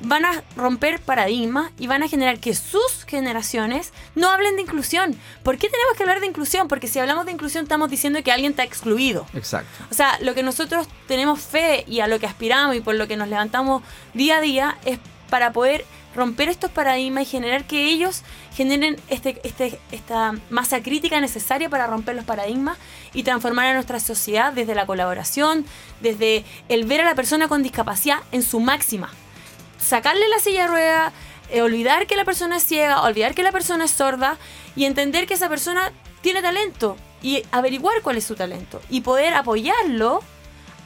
van 0.00 0.24
a 0.24 0.44
romper 0.56 1.00
paradigmas 1.00 1.72
y 1.78 1.86
van 1.86 2.02
a 2.02 2.08
generar 2.08 2.38
que 2.38 2.54
sus 2.54 3.04
generaciones 3.06 3.92
no 4.14 4.30
hablen 4.30 4.56
de 4.56 4.62
inclusión. 4.62 5.18
¿Por 5.42 5.58
qué 5.58 5.68
tenemos 5.68 5.96
que 5.96 6.02
hablar 6.02 6.20
de 6.20 6.26
inclusión? 6.26 6.68
Porque 6.68 6.86
si 6.86 6.98
hablamos 6.98 7.26
de 7.26 7.32
inclusión 7.32 7.64
estamos 7.64 7.90
diciendo 7.90 8.22
que 8.22 8.32
alguien 8.32 8.52
está 8.52 8.64
excluido. 8.64 9.26
Exacto. 9.34 9.68
O 9.90 9.94
sea, 9.94 10.18
lo 10.20 10.34
que 10.34 10.42
nosotros 10.42 10.86
tenemos 11.06 11.40
fe 11.40 11.84
y 11.88 12.00
a 12.00 12.06
lo 12.06 12.18
que 12.18 12.26
aspiramos 12.26 12.76
y 12.76 12.80
por 12.80 12.94
lo 12.94 13.08
que 13.08 13.16
nos 13.16 13.28
levantamos 13.28 13.82
día 14.14 14.38
a 14.38 14.40
día 14.40 14.78
es 14.84 14.98
para 15.30 15.52
poder 15.52 15.84
romper 16.18 16.50
estos 16.50 16.70
paradigmas 16.70 17.22
y 17.22 17.26
generar 17.26 17.64
que 17.64 17.86
ellos 17.86 18.22
generen 18.54 19.00
este, 19.08 19.40
este, 19.44 19.78
esta 19.92 20.34
masa 20.50 20.82
crítica 20.82 21.20
necesaria 21.20 21.70
para 21.70 21.86
romper 21.86 22.16
los 22.16 22.26
paradigmas 22.26 22.76
y 23.14 23.22
transformar 23.22 23.68
a 23.68 23.74
nuestra 23.74 24.00
sociedad 24.00 24.52
desde 24.52 24.74
la 24.74 24.84
colaboración, 24.84 25.64
desde 26.00 26.44
el 26.68 26.84
ver 26.84 27.00
a 27.00 27.04
la 27.04 27.14
persona 27.14 27.48
con 27.48 27.62
discapacidad 27.62 28.18
en 28.32 28.42
su 28.42 28.60
máxima 28.60 29.10
sacarle 29.78 30.28
la 30.28 30.38
silla 30.38 30.62
de 30.62 30.68
rueda, 30.68 31.12
eh, 31.50 31.62
olvidar 31.62 32.06
que 32.06 32.16
la 32.16 32.24
persona 32.24 32.56
es 32.56 32.64
ciega, 32.64 33.02
olvidar 33.02 33.34
que 33.34 33.42
la 33.42 33.52
persona 33.52 33.84
es 33.84 33.90
sorda 33.90 34.36
y 34.76 34.84
entender 34.84 35.26
que 35.26 35.34
esa 35.34 35.48
persona 35.48 35.92
tiene 36.20 36.42
talento 36.42 36.96
y 37.22 37.42
averiguar 37.50 38.02
cuál 38.02 38.16
es 38.16 38.24
su 38.24 38.34
talento 38.34 38.80
y 38.90 39.00
poder 39.00 39.34
apoyarlo 39.34 40.20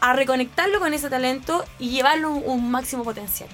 a 0.00 0.12
reconectarlo 0.14 0.80
con 0.80 0.94
ese 0.94 1.10
talento 1.10 1.64
y 1.78 1.90
llevarlo 1.90 2.28
a 2.28 2.30
un, 2.32 2.70
máximo 2.70 3.04
potencial. 3.04 3.48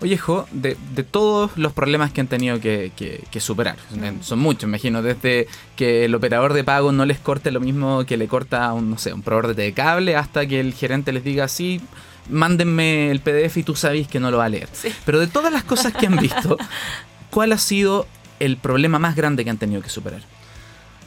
Oye, 0.00 0.18
Jo, 0.18 0.46
de, 0.50 0.76
todos 1.02 1.56
los 1.56 1.72
problemas 1.72 2.12
que 2.12 2.20
han 2.20 2.26
tenido 2.26 2.60
que, 2.60 2.92
superar, 3.38 3.76
mm. 3.90 4.22
son 4.22 4.38
muchos, 4.38 4.64
imagino, 4.64 5.02
desde 5.02 5.46
que 5.76 6.04
el 6.04 6.14
operador 6.14 6.52
de 6.52 6.64
pago 6.64 6.92
no 6.92 7.06
les 7.06 7.18
corte 7.18 7.50
lo 7.50 7.60
mismo 7.60 8.04
que 8.04 8.16
le 8.16 8.28
corta 8.28 8.66
a 8.66 8.72
un, 8.72 8.90
no 8.90 8.98
sé, 8.98 9.12
un 9.12 9.22
proveedor 9.22 9.54
de 9.54 9.72
cable, 9.72 10.16
hasta 10.16 10.46
que 10.46 10.60
el 10.60 10.74
gerente 10.74 11.12
les 11.12 11.24
diga, 11.24 11.48
sí, 11.48 11.80
mándenme 12.28 13.10
el 13.10 13.20
PDF 13.20 13.56
y 13.58 13.62
tú 13.62 13.76
sabes 13.76 14.08
que 14.08 14.20
no 14.20 14.30
lo 14.30 14.38
va 14.38 14.46
a 14.46 14.48
leer. 14.48 14.68
Pero 15.04 15.20
de 15.20 15.26
todas 15.26 15.52
las 15.52 15.64
cosas 15.64 15.92
que 15.92 16.06
han 16.06 16.16
visto, 16.16 16.58
¿cuál 17.30 17.52
ha 17.52 17.58
sido 17.58 18.06
el 18.40 18.56
problema 18.56 18.98
más 18.98 19.16
grande 19.16 19.44
que 19.44 19.50
han 19.50 19.58
tenido 19.58 19.82
que 19.82 19.88
superar? 19.88 20.22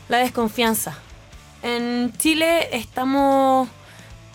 La 0.10 0.20
desconfianza. 0.20 0.98
En 1.62 2.14
Chile 2.18 2.70
estamos 2.72 3.68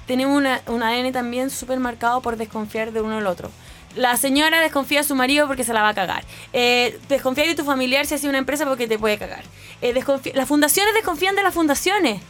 tenemos 0.07 0.37
una, 0.37 0.61
un 0.67 0.83
ADN 0.83 1.13
también 1.13 1.51
súper 1.51 1.79
marcado 1.79 2.21
por 2.21 2.37
desconfiar 2.37 2.93
de 2.93 3.01
uno 3.01 3.19
al 3.19 3.27
otro. 3.27 3.51
La 3.97 4.17
señora 4.17 4.61
desconfía 4.61 5.01
de 5.01 5.05
su 5.05 5.15
marido 5.15 5.47
porque 5.47 5.65
se 5.65 5.75
la 5.75 5.83
va 5.83 5.91
a 5.91 5.95
cagar. 5.95 6.25
Eh, 6.53 6.99
desconfía 7.09 7.47
de 7.47 7.55
tu 7.55 7.65
familiar 7.65 8.07
si 8.07 8.15
hace 8.15 8.29
una 8.29 8.39
empresa 8.39 8.65
porque 8.65 8.89
te 8.89 8.99
puede 8.99 9.19
cagar. 9.19 9.45
Eh, 9.83 9.93
las 10.35 10.49
fundaciones 10.49 10.95
desconfían 10.95 11.37
de 11.37 11.43
las 11.43 11.53
fundaciones. 11.53 12.23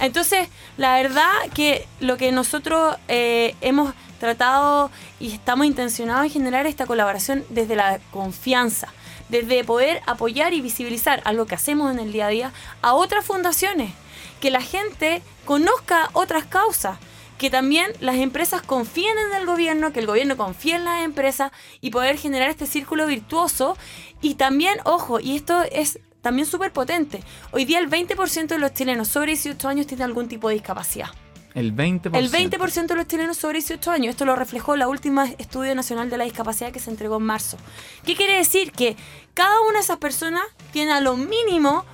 Entonces, 0.00 0.48
la 0.76 0.96
verdad 0.96 1.28
que 1.54 1.86
lo 2.00 2.16
que 2.16 2.30
nosotros 2.30 2.96
eh, 3.08 3.56
hemos 3.60 3.94
tratado 4.20 4.90
y 5.18 5.32
estamos 5.32 5.66
intencionados 5.66 6.26
en 6.26 6.30
generar 6.30 6.66
esta 6.66 6.86
colaboración 6.86 7.44
desde 7.48 7.74
la 7.74 7.98
confianza, 8.12 8.88
desde 9.28 9.64
poder 9.64 10.00
apoyar 10.06 10.54
y 10.54 10.60
visibilizar 10.60 11.20
algo 11.24 11.46
que 11.46 11.56
hacemos 11.56 11.92
en 11.92 11.98
el 11.98 12.12
día 12.12 12.26
a 12.26 12.30
día 12.30 12.52
a 12.82 12.94
otras 12.94 13.24
fundaciones, 13.24 13.92
que 14.40 14.50
la 14.50 14.60
gente 14.60 15.22
conozca 15.44 16.10
otras 16.12 16.46
causas, 16.46 16.98
que 17.38 17.50
también 17.50 17.92
las 18.00 18.16
empresas 18.16 18.62
confíen 18.62 19.16
en 19.16 19.40
el 19.40 19.46
gobierno, 19.46 19.92
que 19.92 20.00
el 20.00 20.06
gobierno 20.06 20.36
confíe 20.36 20.74
en 20.74 20.84
las 20.84 21.04
empresas 21.04 21.52
y 21.80 21.90
poder 21.90 22.18
generar 22.18 22.50
este 22.50 22.66
círculo 22.66 23.06
virtuoso. 23.06 23.76
Y 24.20 24.34
también, 24.34 24.78
ojo, 24.84 25.20
y 25.20 25.36
esto 25.36 25.62
es 25.70 26.00
también 26.20 26.46
súper 26.46 26.72
potente. 26.72 27.22
Hoy 27.52 27.64
día 27.64 27.78
el 27.78 27.88
20% 27.88 28.48
de 28.48 28.58
los 28.58 28.74
chilenos 28.74 29.08
sobre 29.08 29.32
18 29.32 29.68
años 29.68 29.86
tienen 29.86 30.04
algún 30.04 30.28
tipo 30.28 30.48
de 30.48 30.54
discapacidad. 30.54 31.10
El 31.54 31.74
20%. 31.74 32.16
El 32.16 32.30
20% 32.30 32.86
de 32.86 32.94
los 32.94 33.06
chilenos 33.06 33.36
sobre 33.36 33.58
18 33.58 33.90
años. 33.90 34.10
Esto 34.10 34.24
lo 34.24 34.36
reflejó 34.36 34.76
la 34.76 34.88
última 34.88 35.26
estudio 35.38 35.74
nacional 35.74 36.10
de 36.10 36.18
la 36.18 36.24
discapacidad 36.24 36.72
que 36.72 36.80
se 36.80 36.90
entregó 36.90 37.16
en 37.16 37.22
marzo. 37.22 37.56
¿Qué 38.04 38.14
quiere 38.14 38.36
decir? 38.36 38.72
Que 38.72 38.96
cada 39.34 39.60
una 39.62 39.78
de 39.78 39.84
esas 39.84 39.98
personas 39.98 40.42
tiene 40.72 40.92
a 40.92 41.00
lo 41.00 41.16
mínimo 41.16 41.84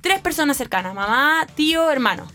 tres 0.00 0.20
personas 0.20 0.56
cercanas, 0.56 0.94
mamá, 0.94 1.46
tío, 1.54 1.90
hermano. 1.90 2.26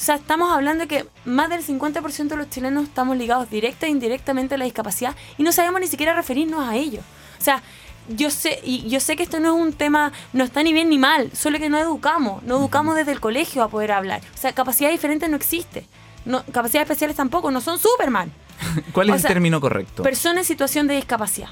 O 0.00 0.02
sea, 0.02 0.14
estamos 0.14 0.50
hablando 0.50 0.86
de 0.86 0.88
que 0.88 1.06
más 1.26 1.50
del 1.50 1.62
50% 1.62 2.28
de 2.28 2.36
los 2.36 2.48
chilenos 2.48 2.84
estamos 2.84 3.18
ligados 3.18 3.50
directa 3.50 3.84
e 3.86 3.90
indirectamente 3.90 4.54
a 4.54 4.58
la 4.58 4.64
discapacidad 4.64 5.14
y 5.36 5.42
no 5.42 5.52
sabemos 5.52 5.78
ni 5.78 5.88
siquiera 5.88 6.14
referirnos 6.14 6.66
a 6.66 6.74
ello. 6.74 7.00
O 7.38 7.42
sea, 7.44 7.62
yo 8.08 8.30
sé, 8.30 8.60
y 8.64 8.88
yo 8.88 8.98
sé 8.98 9.14
que 9.14 9.22
esto 9.22 9.40
no 9.40 9.54
es 9.54 9.62
un 9.62 9.74
tema, 9.74 10.10
no 10.32 10.42
está 10.42 10.62
ni 10.62 10.72
bien 10.72 10.88
ni 10.88 10.96
mal, 10.96 11.30
solo 11.36 11.58
que 11.58 11.68
no 11.68 11.76
educamos, 11.78 12.42
no 12.44 12.56
educamos 12.56 12.96
desde 12.96 13.12
el 13.12 13.20
colegio 13.20 13.62
a 13.62 13.68
poder 13.68 13.92
hablar. 13.92 14.22
O 14.34 14.38
sea, 14.38 14.52
capacidad 14.54 14.90
diferente 14.90 15.28
no 15.28 15.36
existe. 15.36 15.84
No, 16.24 16.42
capacidades 16.46 16.86
especiales 16.88 17.16
tampoco, 17.16 17.50
no 17.50 17.60
son 17.60 17.78
Superman. 17.78 18.32
¿Cuál 18.92 19.10
O 19.10 19.14
es 19.14 19.22
el 19.24 19.28
término 19.28 19.60
correcto? 19.60 20.02
Persona 20.02 20.40
en 20.40 20.46
situación 20.46 20.86
de 20.86 20.94
discapacidad. 20.94 21.50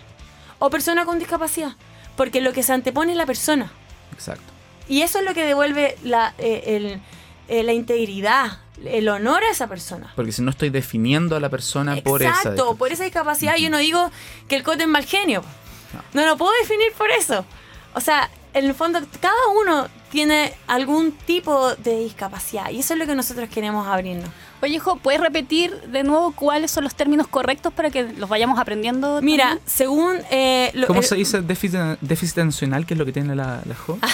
O 0.58 0.70
persona 0.70 1.04
con 1.04 1.18
discapacidad. 1.18 1.72
Porque 2.16 2.40
lo 2.40 2.54
que 2.54 2.62
se 2.62 2.72
antepone 2.72 3.12
es 3.12 3.18
la 3.18 3.26
persona. 3.26 3.70
Exacto. 4.14 4.52
Y 4.88 5.02
eso 5.02 5.18
es 5.18 5.24
lo 5.26 5.34
que 5.34 5.44
devuelve 5.44 5.96
la, 6.02 6.34
eh, 6.38 6.62
el- 6.66 7.00
eh, 7.48 7.62
la 7.62 7.72
integridad, 7.72 8.58
el 8.84 9.08
honor 9.08 9.42
a 9.42 9.50
esa 9.50 9.66
persona. 9.66 10.12
Porque 10.14 10.32
si 10.32 10.42
no 10.42 10.50
estoy 10.50 10.70
definiendo 10.70 11.34
a 11.36 11.40
la 11.40 11.48
persona 11.48 11.96
por 11.96 12.22
esa. 12.22 12.30
Exacto, 12.30 12.76
por 12.76 12.92
esa 12.92 13.04
discapacidad 13.04 13.56
yo 13.56 13.70
no 13.70 13.78
digo 13.78 14.10
que 14.48 14.56
el 14.56 14.62
cote 14.62 14.82
es 14.82 14.88
mal 14.88 15.04
genio. 15.04 15.42
No 16.12 16.24
lo 16.26 16.36
puedo 16.36 16.52
definir 16.62 16.92
por 16.96 17.10
eso. 17.10 17.44
O 17.94 18.00
sea, 18.00 18.30
en 18.54 18.66
el 18.66 18.74
fondo 18.74 19.00
cada 19.20 19.34
uno 19.60 19.88
tiene 20.10 20.52
algún 20.66 21.12
tipo 21.12 21.74
de 21.76 21.98
discapacidad 22.00 22.70
y 22.70 22.78
eso 22.80 22.94
es 22.94 22.98
lo 22.98 23.06
que 23.06 23.14
nosotros 23.14 23.48
queremos 23.48 23.86
abrirnos. 23.86 24.28
Oye, 24.60 24.78
Jo, 24.80 24.96
¿puedes 24.96 25.20
repetir 25.20 25.72
de 25.82 26.02
nuevo 26.02 26.32
cuáles 26.32 26.70
son 26.70 26.82
los 26.84 26.94
términos 26.94 27.28
correctos 27.28 27.72
para 27.72 27.90
que 27.90 28.04
los 28.04 28.28
vayamos 28.28 28.58
aprendiendo? 28.58 29.20
Mira, 29.22 29.44
también? 29.50 29.62
según... 29.66 30.16
eh, 30.30 30.70
lo- 30.74 30.86
¿Cómo 30.88 31.02
se 31.02 31.14
dice 31.14 31.42
déficit, 31.42 31.78
déficit 32.00 32.38
atencional, 32.38 32.84
que 32.84 32.94
es 32.94 32.98
lo 32.98 33.04
que 33.06 33.12
tiene 33.12 33.34
la, 33.36 33.60
la 33.64 33.74
Jo? 33.74 33.98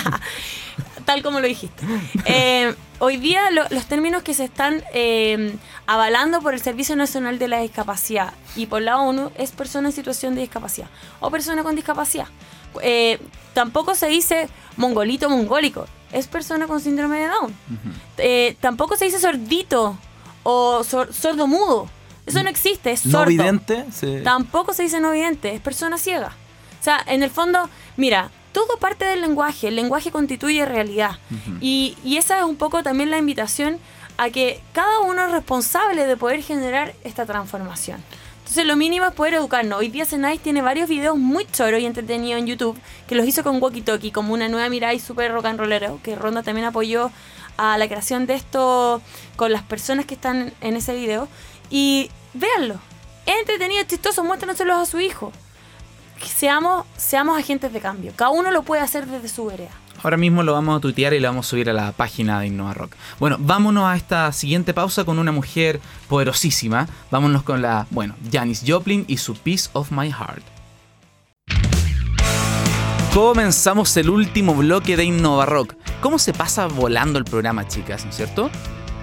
tal 1.04 1.22
como 1.22 1.40
lo 1.40 1.46
dijiste. 1.46 1.84
Eh, 2.26 2.74
hoy 2.98 3.16
día 3.16 3.50
lo- 3.50 3.68
los 3.70 3.86
términos 3.86 4.22
que 4.22 4.34
se 4.34 4.44
están 4.44 4.82
eh, 4.92 5.54
avalando 5.86 6.40
por 6.40 6.54
el 6.54 6.60
Servicio 6.60 6.96
Nacional 6.96 7.38
de 7.38 7.48
la 7.48 7.60
Discapacidad 7.60 8.32
y 8.56 8.66
por 8.66 8.82
la 8.82 8.98
ONU 8.98 9.30
es 9.36 9.50
persona 9.52 9.88
en 9.88 9.94
situación 9.94 10.34
de 10.34 10.42
discapacidad 10.42 10.88
o 11.20 11.30
persona 11.30 11.62
con 11.62 11.74
discapacidad. 11.76 12.26
Eh, 12.82 13.18
tampoco 13.54 13.94
se 13.94 14.06
dice 14.06 14.48
mongolito 14.76 15.28
mongólico, 15.28 15.86
es 16.12 16.26
persona 16.28 16.66
con 16.66 16.80
síndrome 16.80 17.18
de 17.20 17.28
Down. 17.28 17.54
Tampoco 18.60 18.96
se 18.96 19.06
dice 19.06 19.18
sordito 19.18 19.96
o 20.42 20.84
sor- 20.84 21.12
sordo 21.12 21.46
mudo. 21.46 21.88
Eso 22.26 22.42
no 22.42 22.48
existe, 22.50 22.92
es 22.92 23.06
No 23.06 23.12
sordo. 23.12 23.26
vidente. 23.30 23.84
se- 23.92 24.20
Tampoco 24.20 24.72
se 24.72 24.84
dice 24.84 25.00
no 25.00 25.10
vidente, 25.10 25.52
es 25.54 25.60
persona 25.60 25.98
ciega. 25.98 26.32
O 26.80 26.84
sea, 26.84 27.02
en 27.06 27.22
el 27.22 27.30
fondo, 27.30 27.68
mira, 27.96 28.30
todo 28.52 28.76
parte 28.78 29.04
del 29.04 29.20
lenguaje, 29.20 29.68
el 29.68 29.76
lenguaje 29.76 30.10
constituye 30.10 30.64
realidad. 30.64 31.18
y, 31.60 31.96
y 32.04 32.16
esa 32.16 32.38
es 32.38 32.44
un 32.44 32.56
poco 32.56 32.82
también 32.82 33.10
la 33.10 33.18
invitación 33.18 33.78
a 34.16 34.30
que 34.30 34.60
cada 34.72 35.00
uno 35.00 35.24
es 35.24 35.32
responsable 35.32 36.06
de 36.06 36.16
poder 36.16 36.42
generar 36.42 36.94
esta 37.04 37.24
transformación. 37.24 38.02
Entonces 38.50 38.66
lo 38.66 38.74
mínimo 38.74 39.06
es 39.06 39.12
poder 39.12 39.34
educarnos. 39.34 39.78
Hoy 39.78 39.88
día 39.88 40.04
Senais 40.04 40.40
tiene 40.40 40.60
varios 40.60 40.88
videos 40.88 41.16
muy 41.16 41.46
choros 41.46 41.80
y 41.80 41.86
entretenidos 41.86 42.40
en 42.40 42.48
YouTube 42.48 42.76
que 43.06 43.14
los 43.14 43.24
hizo 43.24 43.44
con 43.44 43.62
Walkie 43.62 43.82
Talkie, 43.82 44.10
como 44.10 44.34
una 44.34 44.48
nueva 44.48 44.68
mirada 44.68 44.92
y 44.92 44.98
súper 44.98 45.30
rock 45.32 45.44
and 45.44 45.60
rollero, 45.60 46.00
que 46.02 46.16
Ronda 46.16 46.42
también 46.42 46.66
apoyó 46.66 47.12
a 47.56 47.78
la 47.78 47.86
creación 47.86 48.26
de 48.26 48.34
esto 48.34 49.00
con 49.36 49.52
las 49.52 49.62
personas 49.62 50.04
que 50.04 50.14
están 50.14 50.52
en 50.60 50.76
ese 50.76 50.94
video. 50.94 51.28
Y 51.70 52.10
véanlo. 52.34 52.80
Es 53.24 53.38
entretenido, 53.38 53.82
es 53.82 53.86
chistoso, 53.86 54.24
muéstranoselo 54.24 54.74
a 54.74 54.84
su 54.84 54.98
hijo. 54.98 55.32
Seamos, 56.24 56.86
seamos 56.96 57.38
agentes 57.38 57.72
de 57.72 57.80
cambio. 57.80 58.12
Cada 58.16 58.30
uno 58.30 58.50
lo 58.50 58.62
puede 58.62 58.82
hacer 58.82 59.06
desde 59.06 59.28
su 59.28 59.46
vereda. 59.46 59.70
Ahora 60.02 60.16
mismo 60.16 60.42
lo 60.42 60.54
vamos 60.54 60.78
a 60.78 60.80
tuitear 60.80 61.12
y 61.12 61.20
lo 61.20 61.28
vamos 61.28 61.46
a 61.46 61.50
subir 61.50 61.68
a 61.68 61.74
la 61.74 61.92
página 61.92 62.40
de 62.40 62.46
Innova 62.46 62.72
Rock. 62.72 62.94
Bueno, 63.18 63.36
vámonos 63.38 63.84
a 63.84 63.96
esta 63.96 64.32
siguiente 64.32 64.72
pausa 64.72 65.04
con 65.04 65.18
una 65.18 65.32
mujer 65.32 65.80
poderosísima. 66.08 66.88
Vámonos 67.10 67.42
con 67.42 67.60
la, 67.60 67.86
bueno, 67.90 68.14
Janis 68.32 68.62
Joplin 68.66 69.04
y 69.08 69.18
su 69.18 69.34
Piece 69.34 69.68
of 69.74 69.90
My 69.90 70.10
Heart. 70.10 70.42
Comenzamos 73.12 73.96
el 73.96 74.08
último 74.08 74.54
bloque 74.54 74.96
de 74.96 75.04
Innova 75.04 75.44
Rock. 75.44 75.74
¿Cómo 76.00 76.18
se 76.18 76.32
pasa 76.32 76.66
volando 76.66 77.18
el 77.18 77.24
programa, 77.24 77.68
chicas? 77.68 78.04
¿No 78.04 78.10
es 78.10 78.16
cierto? 78.16 78.50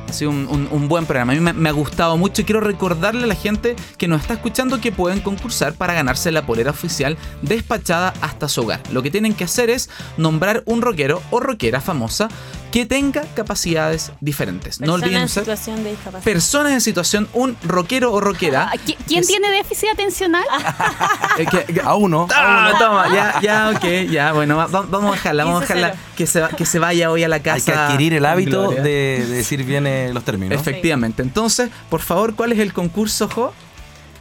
Ha 0.07 0.13
sido 0.13 0.31
un, 0.31 0.67
un- 0.71 0.87
buen 0.87 1.05
programa. 1.05 1.33
A 1.33 1.35
mí 1.35 1.41
me, 1.41 1.51
me 1.53 1.67
ha 1.69 1.73
gustado 1.73 2.15
mucho 2.17 2.41
y 2.41 2.45
quiero 2.45 2.61
recordarle 2.61 3.23
a 3.25 3.27
la 3.27 3.35
gente 3.35 3.75
que 3.97 4.07
nos 4.07 4.21
está 4.21 4.35
escuchando 4.35 4.79
que 4.79 4.91
pueden 4.93 5.19
concursar 5.19 5.73
para 5.73 5.93
ganarse 5.93 6.31
la 6.31 6.45
polera 6.45 6.71
oficial 6.71 7.17
despachada 7.41 8.13
hasta 8.21 8.47
su 8.47 8.61
hogar. 8.61 8.81
Lo 8.91 9.03
que 9.03 9.11
tienen 9.11 9.33
que 9.33 9.43
hacer 9.43 9.69
es 9.69 9.89
nombrar 10.17 10.63
un 10.65 10.81
rockero 10.81 11.21
o 11.29 11.39
rockera 11.41 11.81
famosa 11.81 12.29
que 12.71 12.85
tenga 12.85 13.23
capacidades 13.33 14.11
diferentes. 14.19 14.79
no 14.81 14.85
Persona 14.87 15.03
olviden 15.05 15.19
en 15.21 15.25
usar 15.25 15.43
situación 15.43 15.83
de 15.83 15.89
discapacidad. 15.91 16.23
personas 16.23 16.71
en 16.73 16.81
situación, 16.81 17.27
un 17.33 17.57
rockero 17.63 18.11
o 18.11 18.19
rockera. 18.19 18.69
Ah, 18.73 18.75
¿qui- 18.85 18.97
¿Quién 19.07 19.21
Es- 19.21 19.27
tiene 19.27 19.49
déficit 19.51 19.89
atencional? 19.93 20.43
eh, 21.37 21.81
A 21.83 21.95
uno. 21.95 22.27
Ah, 22.35 22.73
toma, 22.77 23.07
ya, 23.13 23.39
ya, 23.41 23.71
ok, 23.75 24.09
ya, 24.11 24.33
bueno, 24.33 24.57
va- 24.57 24.67
va- 24.67 24.81
vamos 24.89 25.11
a 25.11 25.13
dejarla, 25.15 25.45
vamos 25.45 25.63
a 25.63 25.65
15-0. 25.65 25.75
dejarla 25.75 25.95
que 26.15 26.27
se, 26.27 26.43
que 26.57 26.65
se 26.65 26.79
vaya 26.79 27.09
hoy 27.11 27.23
a 27.23 27.27
la 27.29 27.39
casa. 27.41 27.55
Hay 27.55 27.61
que 27.61 27.71
adquirir 27.73 28.13
el 28.13 28.25
hábito 28.25 28.69
de, 28.71 28.81
de 28.81 29.25
decir 29.27 29.63
bien 29.63 29.87
eh, 29.87 30.11
los 30.13 30.23
términos. 30.23 30.59
Efectivamente. 30.59 31.21
Entonces, 31.21 31.69
por 31.89 32.01
favor, 32.01 32.35
¿cuál 32.35 32.51
es 32.51 32.59
el 32.59 32.73
concurso, 32.73 33.29
Jo? 33.29 33.53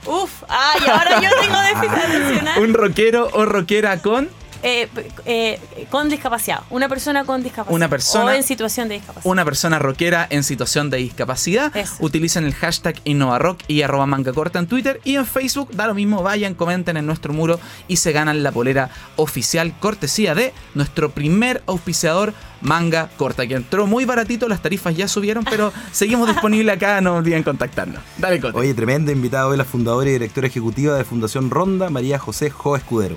Uf, 0.06 0.30
ay, 0.48 0.82
ahora 0.88 1.20
yo 1.20 1.28
tengo 1.40 1.60
déficit 1.62 1.98
atencional. 1.98 2.62
Un 2.62 2.74
rockero 2.74 3.28
o 3.32 3.44
rockera 3.44 3.98
con 4.00 4.28
Eh, 4.62 4.88
eh, 5.26 5.60
con 5.90 6.08
discapacidad. 6.08 6.60
Una 6.70 6.88
persona 6.88 7.24
con 7.24 7.42
discapacidad. 7.42 7.74
Una 7.74 7.88
persona- 7.88 8.24
O 8.24 8.30
en 8.30 8.42
situación 8.42 8.88
de 8.88 8.94
discapacidad. 8.94 9.30
una 9.30 9.44
persona 9.44 9.78
rockera 9.78 10.26
en 10.30 10.42
situación 10.44 10.90
de 10.90 10.98
discapacidad. 10.98 11.76
Eso. 11.76 11.94
Utilicen 12.00 12.44
el 12.44 12.54
hashtag 12.54 12.96
InnovaRock 13.04 13.60
y 13.68 13.82
arroba 13.82 14.06
manga 14.06 14.32
corta 14.32 14.58
en 14.58 14.66
Twitter 14.66 15.00
y 15.04 15.16
en 15.16 15.26
Facebook. 15.26 15.70
Da 15.72 15.86
lo 15.86 15.94
mismo, 15.94 16.22
vayan, 16.22 16.54
comenten 16.54 16.96
en 16.96 17.06
nuestro 17.06 17.32
muro 17.32 17.60
y 17.88 17.96
se 17.96 18.12
ganan 18.12 18.42
la 18.42 18.52
polera 18.52 18.90
oficial 19.16 19.74
cortesía 19.78 20.34
de 20.34 20.52
nuestro 20.74 21.10
primer 21.10 21.62
auspiciador 21.66 22.32
Manga 22.62 23.10
Corta, 23.18 23.46
que 23.46 23.54
entró 23.54 23.86
muy 23.86 24.06
baratito, 24.06 24.48
las 24.48 24.62
tarifas 24.62 24.96
ya 24.96 25.06
subieron, 25.08 25.44
pero 25.44 25.72
seguimos 25.92 26.26
disponibles 26.26 26.74
acá, 26.76 27.00
no 27.02 27.16
olviden 27.16 27.42
contactarnos. 27.42 28.00
Dale, 28.16 28.40
Cote. 28.40 28.56
Oye, 28.58 28.72
tremenda 28.72 29.12
invitada 29.12 29.46
hoy 29.46 29.58
la 29.58 29.64
fundadora 29.66 30.08
y 30.08 30.14
directora 30.14 30.46
ejecutiva 30.46 30.96
de 30.96 31.04
Fundación 31.04 31.50
Ronda, 31.50 31.90
María 31.90 32.18
José 32.18 32.48
Jo 32.50 32.74
Escudero. 32.76 33.16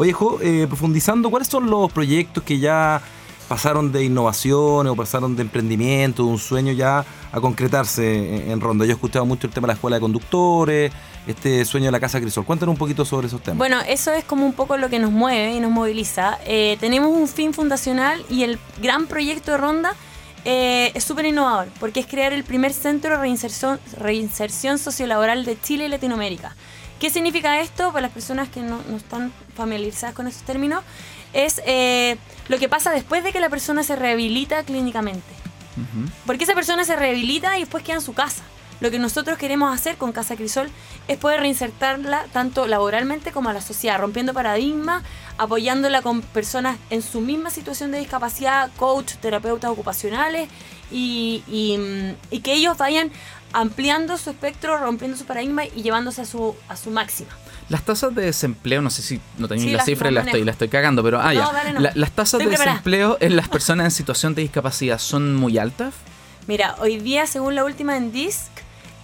Oye, 0.00 0.14
Jo, 0.14 0.38
eh, 0.40 0.64
profundizando, 0.66 1.28
¿cuáles 1.28 1.46
son 1.48 1.68
los 1.68 1.92
proyectos 1.92 2.42
que 2.42 2.58
ya 2.58 3.02
pasaron 3.50 3.92
de 3.92 4.02
innovación 4.02 4.86
o 4.86 4.96
pasaron 4.96 5.36
de 5.36 5.42
emprendimiento, 5.42 6.22
de 6.22 6.30
un 6.30 6.38
sueño 6.38 6.72
ya 6.72 7.04
a 7.30 7.38
concretarse 7.38 8.46
en, 8.46 8.50
en 8.52 8.60
Ronda? 8.62 8.86
Yo 8.86 8.92
he 8.92 8.94
escuchado 8.94 9.26
mucho 9.26 9.46
el 9.46 9.52
tema 9.52 9.66
de 9.66 9.72
la 9.72 9.74
escuela 9.74 9.96
de 9.96 10.00
conductores, 10.00 10.90
este 11.26 11.66
sueño 11.66 11.88
de 11.88 11.92
la 11.92 12.00
Casa 12.00 12.18
Crisol. 12.18 12.46
Cuéntanos 12.46 12.72
un 12.72 12.78
poquito 12.78 13.04
sobre 13.04 13.26
esos 13.26 13.42
temas. 13.42 13.58
Bueno, 13.58 13.78
eso 13.86 14.10
es 14.10 14.24
como 14.24 14.46
un 14.46 14.54
poco 14.54 14.78
lo 14.78 14.88
que 14.88 14.98
nos 14.98 15.10
mueve 15.10 15.52
y 15.52 15.60
nos 15.60 15.70
moviliza. 15.70 16.38
Eh, 16.46 16.78
tenemos 16.80 17.14
un 17.14 17.28
fin 17.28 17.52
fundacional 17.52 18.24
y 18.30 18.44
el 18.44 18.58
gran 18.80 19.06
proyecto 19.06 19.50
de 19.50 19.58
Ronda 19.58 19.94
eh, 20.46 20.92
es 20.94 21.04
súper 21.04 21.26
innovador 21.26 21.68
porque 21.78 22.00
es 22.00 22.06
crear 22.06 22.32
el 22.32 22.44
primer 22.44 22.72
centro 22.72 23.10
de 23.10 23.18
reinserción, 23.18 23.78
reinserción 23.98 24.78
sociolaboral 24.78 25.44
de 25.44 25.60
Chile 25.60 25.84
y 25.84 25.88
Latinoamérica. 25.88 26.56
¿Qué 27.00 27.08
significa 27.08 27.60
esto? 27.60 27.92
Para 27.92 28.02
las 28.02 28.12
personas 28.12 28.50
que 28.50 28.60
no, 28.60 28.78
no 28.88 28.98
están 28.98 29.32
familiarizadas 29.56 30.14
con 30.14 30.26
esos 30.26 30.42
términos, 30.42 30.84
es 31.32 31.62
eh, 31.64 32.18
lo 32.48 32.58
que 32.58 32.68
pasa 32.68 32.90
después 32.90 33.24
de 33.24 33.32
que 33.32 33.40
la 33.40 33.48
persona 33.48 33.82
se 33.82 33.96
rehabilita 33.96 34.62
clínicamente. 34.62 35.40
Porque 36.26 36.44
esa 36.44 36.54
persona 36.54 36.84
se 36.84 36.94
rehabilita 36.94 37.56
y 37.56 37.60
después 37.60 37.82
queda 37.82 37.96
en 37.96 38.02
su 38.02 38.12
casa. 38.12 38.42
Lo 38.80 38.90
que 38.90 38.98
nosotros 38.98 39.38
queremos 39.38 39.74
hacer 39.74 39.96
con 39.96 40.12
Casa 40.12 40.36
Crisol 40.36 40.70
es 41.08 41.16
poder 41.16 41.40
reinsertarla 41.40 42.26
tanto 42.32 42.66
laboralmente 42.66 43.32
como 43.32 43.48
a 43.48 43.54
la 43.54 43.62
sociedad, 43.62 43.98
rompiendo 43.98 44.34
paradigmas, 44.34 45.02
apoyándola 45.38 46.02
con 46.02 46.20
personas 46.20 46.76
en 46.90 47.00
su 47.00 47.20
misma 47.20 47.50
situación 47.50 47.92
de 47.92 47.98
discapacidad, 47.98 48.70
coach, 48.76 49.14
terapeutas 49.14 49.70
ocupacionales 49.70 50.48
y, 50.90 51.42
y, 51.46 51.78
mm, 51.78 52.16
y 52.30 52.40
que 52.40 52.54
ellos 52.54 52.76
vayan 52.76 53.10
ampliando 53.52 54.16
su 54.18 54.30
espectro, 54.30 54.78
rompiendo 54.78 55.16
su 55.16 55.24
paradigma 55.24 55.64
y 55.66 55.82
llevándose 55.82 56.22
a 56.22 56.24
su, 56.24 56.54
a 56.68 56.76
su 56.76 56.90
máxima. 56.90 57.30
Las 57.68 57.82
tasas 57.84 58.14
de 58.14 58.22
desempleo, 58.22 58.82
no 58.82 58.90
sé 58.90 59.02
si 59.02 59.20
no 59.38 59.46
tenéis 59.48 59.66
Sí, 59.68 59.72
la 59.76 59.84
cifra 59.84 60.10
y 60.10 60.14
las 60.14 60.24
la 60.24 60.30
estoy, 60.30 60.44
la 60.44 60.52
estoy 60.52 60.68
cagando, 60.68 61.02
pero 61.04 61.20
ah, 61.20 61.26
No, 61.26 61.32
ya. 61.32 61.52
dale, 61.52 61.72
no. 61.72 61.80
La- 61.80 61.92
las 61.94 62.10
tasas 62.10 62.34
Estoy 62.40 62.46
de 62.46 62.50
preparada. 62.50 62.72
desempleo 62.76 63.16
en 63.20 63.36
las 63.36 63.48
personas 63.56 63.84
en 63.84 63.90
situación 63.92 64.34
de 64.34 64.42
discapacidad 64.42 64.98
son 64.98 65.36
muy 65.36 65.56
altas. 65.58 65.94
Mira, 66.46 66.74
hoy 66.80 66.98
día, 66.98 67.26
según 67.26 67.54
la 67.54 67.64
última 67.64 67.96
en 67.96 68.10
DISC, 68.12 68.48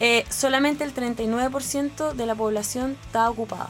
eh, 0.00 0.24
solamente 0.30 0.82
el 0.84 0.92
39% 0.94 2.12
de 2.14 2.26
la 2.26 2.34
población 2.34 2.96
está 3.06 3.30
ocupada. 3.30 3.68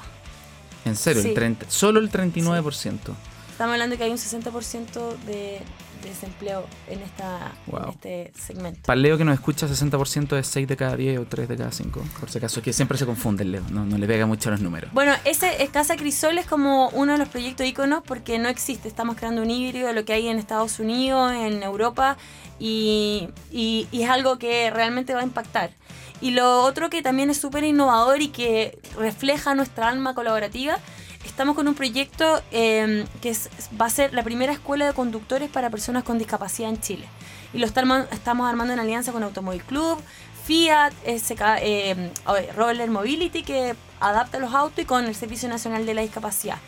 En 0.85 0.97
serio, 0.97 1.21
el 1.23 1.29
Sí. 1.29 1.35
30, 1.35 1.67
solo 1.69 2.01
el 2.01 2.11
39%. 2.11 3.15
Estamos 3.51 3.73
hablando 3.73 3.95
de 3.95 3.99
que 3.99 4.05
hay 4.05 4.11
un 4.11 4.19
60% 4.19 5.17
de, 5.27 5.61
desempleo 6.09 6.65
en, 6.89 7.01
esta, 7.03 7.53
Wow. 7.67 7.83
en 7.83 7.89
este 7.91 8.33
segmento. 8.39 8.81
Para 8.87 8.97
Leo 9.01 9.19
que 9.19 9.25
nos 9.25 9.35
escucha, 9.35 9.67
60% 9.69 10.37
es 10.39 10.47
6 10.47 10.69
de 10.69 10.77
cada 10.77 10.97
10 10.97 11.19
o 11.19 11.25
3 11.27 11.49
de 11.49 11.57
cada 11.57 11.73
5. 11.73 12.03
Por 12.21 12.31
si 12.31 12.39
acaso, 12.39 12.63
que 12.63 12.73
siempre 12.73 12.97
se 12.99 13.07
confunde 13.07 13.43
el 13.45 13.53
Leo, 13.53 13.63
no, 13.71 13.85
no 13.85 13.99
le 13.99 14.07
pega 14.07 14.27
mucho 14.27 14.49
a 14.49 14.53
los 14.53 14.61
números. 14.61 14.91
Bueno, 14.93 15.13
ese 15.25 15.63
eh, 15.63 15.69
Casa 15.69 15.97
Crisol 15.97 16.39
es 16.39 16.47
como 16.47 16.89
uno 16.91 17.13
de 17.13 17.19
los 17.19 17.29
proyectos 17.29 17.67
íconos 17.67 18.03
porque 18.07 18.39
no 18.39 18.49
existe. 18.49 18.89
Estamos 18.89 19.17
creando 19.17 19.43
un 19.43 19.51
híbrido 19.51 19.89
de 19.89 19.95
lo 19.95 20.05
que 20.05 20.13
hay 20.13 20.29
en 20.29 20.39
Estados 20.39 20.79
Unidos, 20.79 21.33
en 21.33 21.63
Europa, 21.63 22.17
y, 22.59 23.29
y- 23.51 23.87
y 23.93 24.03
es 24.03 24.11
algo 24.11 24.39
que 24.39 24.71
realmente 24.71 25.15
va 25.15 25.21
a 25.21 25.25
impactar. 25.25 25.71
Y 26.21 26.31
lo 26.31 26.63
otro 26.63 26.89
que 26.89 27.03
también 27.03 27.29
es 27.29 27.37
súper 27.39 27.63
innovador 27.65 28.23
y 28.23 28.29
que 28.29 28.79
refleja 28.99 29.55
nuestra 29.55 29.89
alma 29.89 30.15
colaborativa, 30.15 30.79
estamos 31.27 31.55
con 31.55 31.69
un 31.69 31.75
proyecto 31.75 32.41
eh, 32.51 33.05
que 33.21 33.31
es- 33.31 33.49
va 33.81 33.87
a 33.87 33.91
ser 33.91 34.13
la 34.15 34.23
primera 34.23 34.53
escuela 34.53 34.87
de 34.87 34.93
conductores 34.93 35.51
para 35.51 35.71
personas 35.71 36.05
con 36.05 36.19
discapacidad 36.19 36.71
en 36.71 36.81
Chile. 36.81 37.07
Y 37.53 37.59
lo 37.59 37.67
estamos, 37.67 38.07
estamos 38.13 38.49
armando 38.49 38.73
en 38.75 38.81
alianza 38.81 39.13
con 39.13 39.23
Automóvil 39.23 39.63
Club, 39.65 39.99
Fiat, 40.45 40.93
SK, 41.05 41.41
oye, 42.27 42.53
Roller 42.53 42.91
Mobility, 42.91 43.43
que 43.43 43.75
adapta 44.01 44.39
los 44.39 44.55
autos, 44.55 44.79
y 44.81 44.85
con 44.85 45.05
el 45.07 45.15
Servicio 45.15 45.49
Nacional 45.49 45.87
de 45.87 45.95
la 45.95 46.03
Discapacidad. 46.03 46.59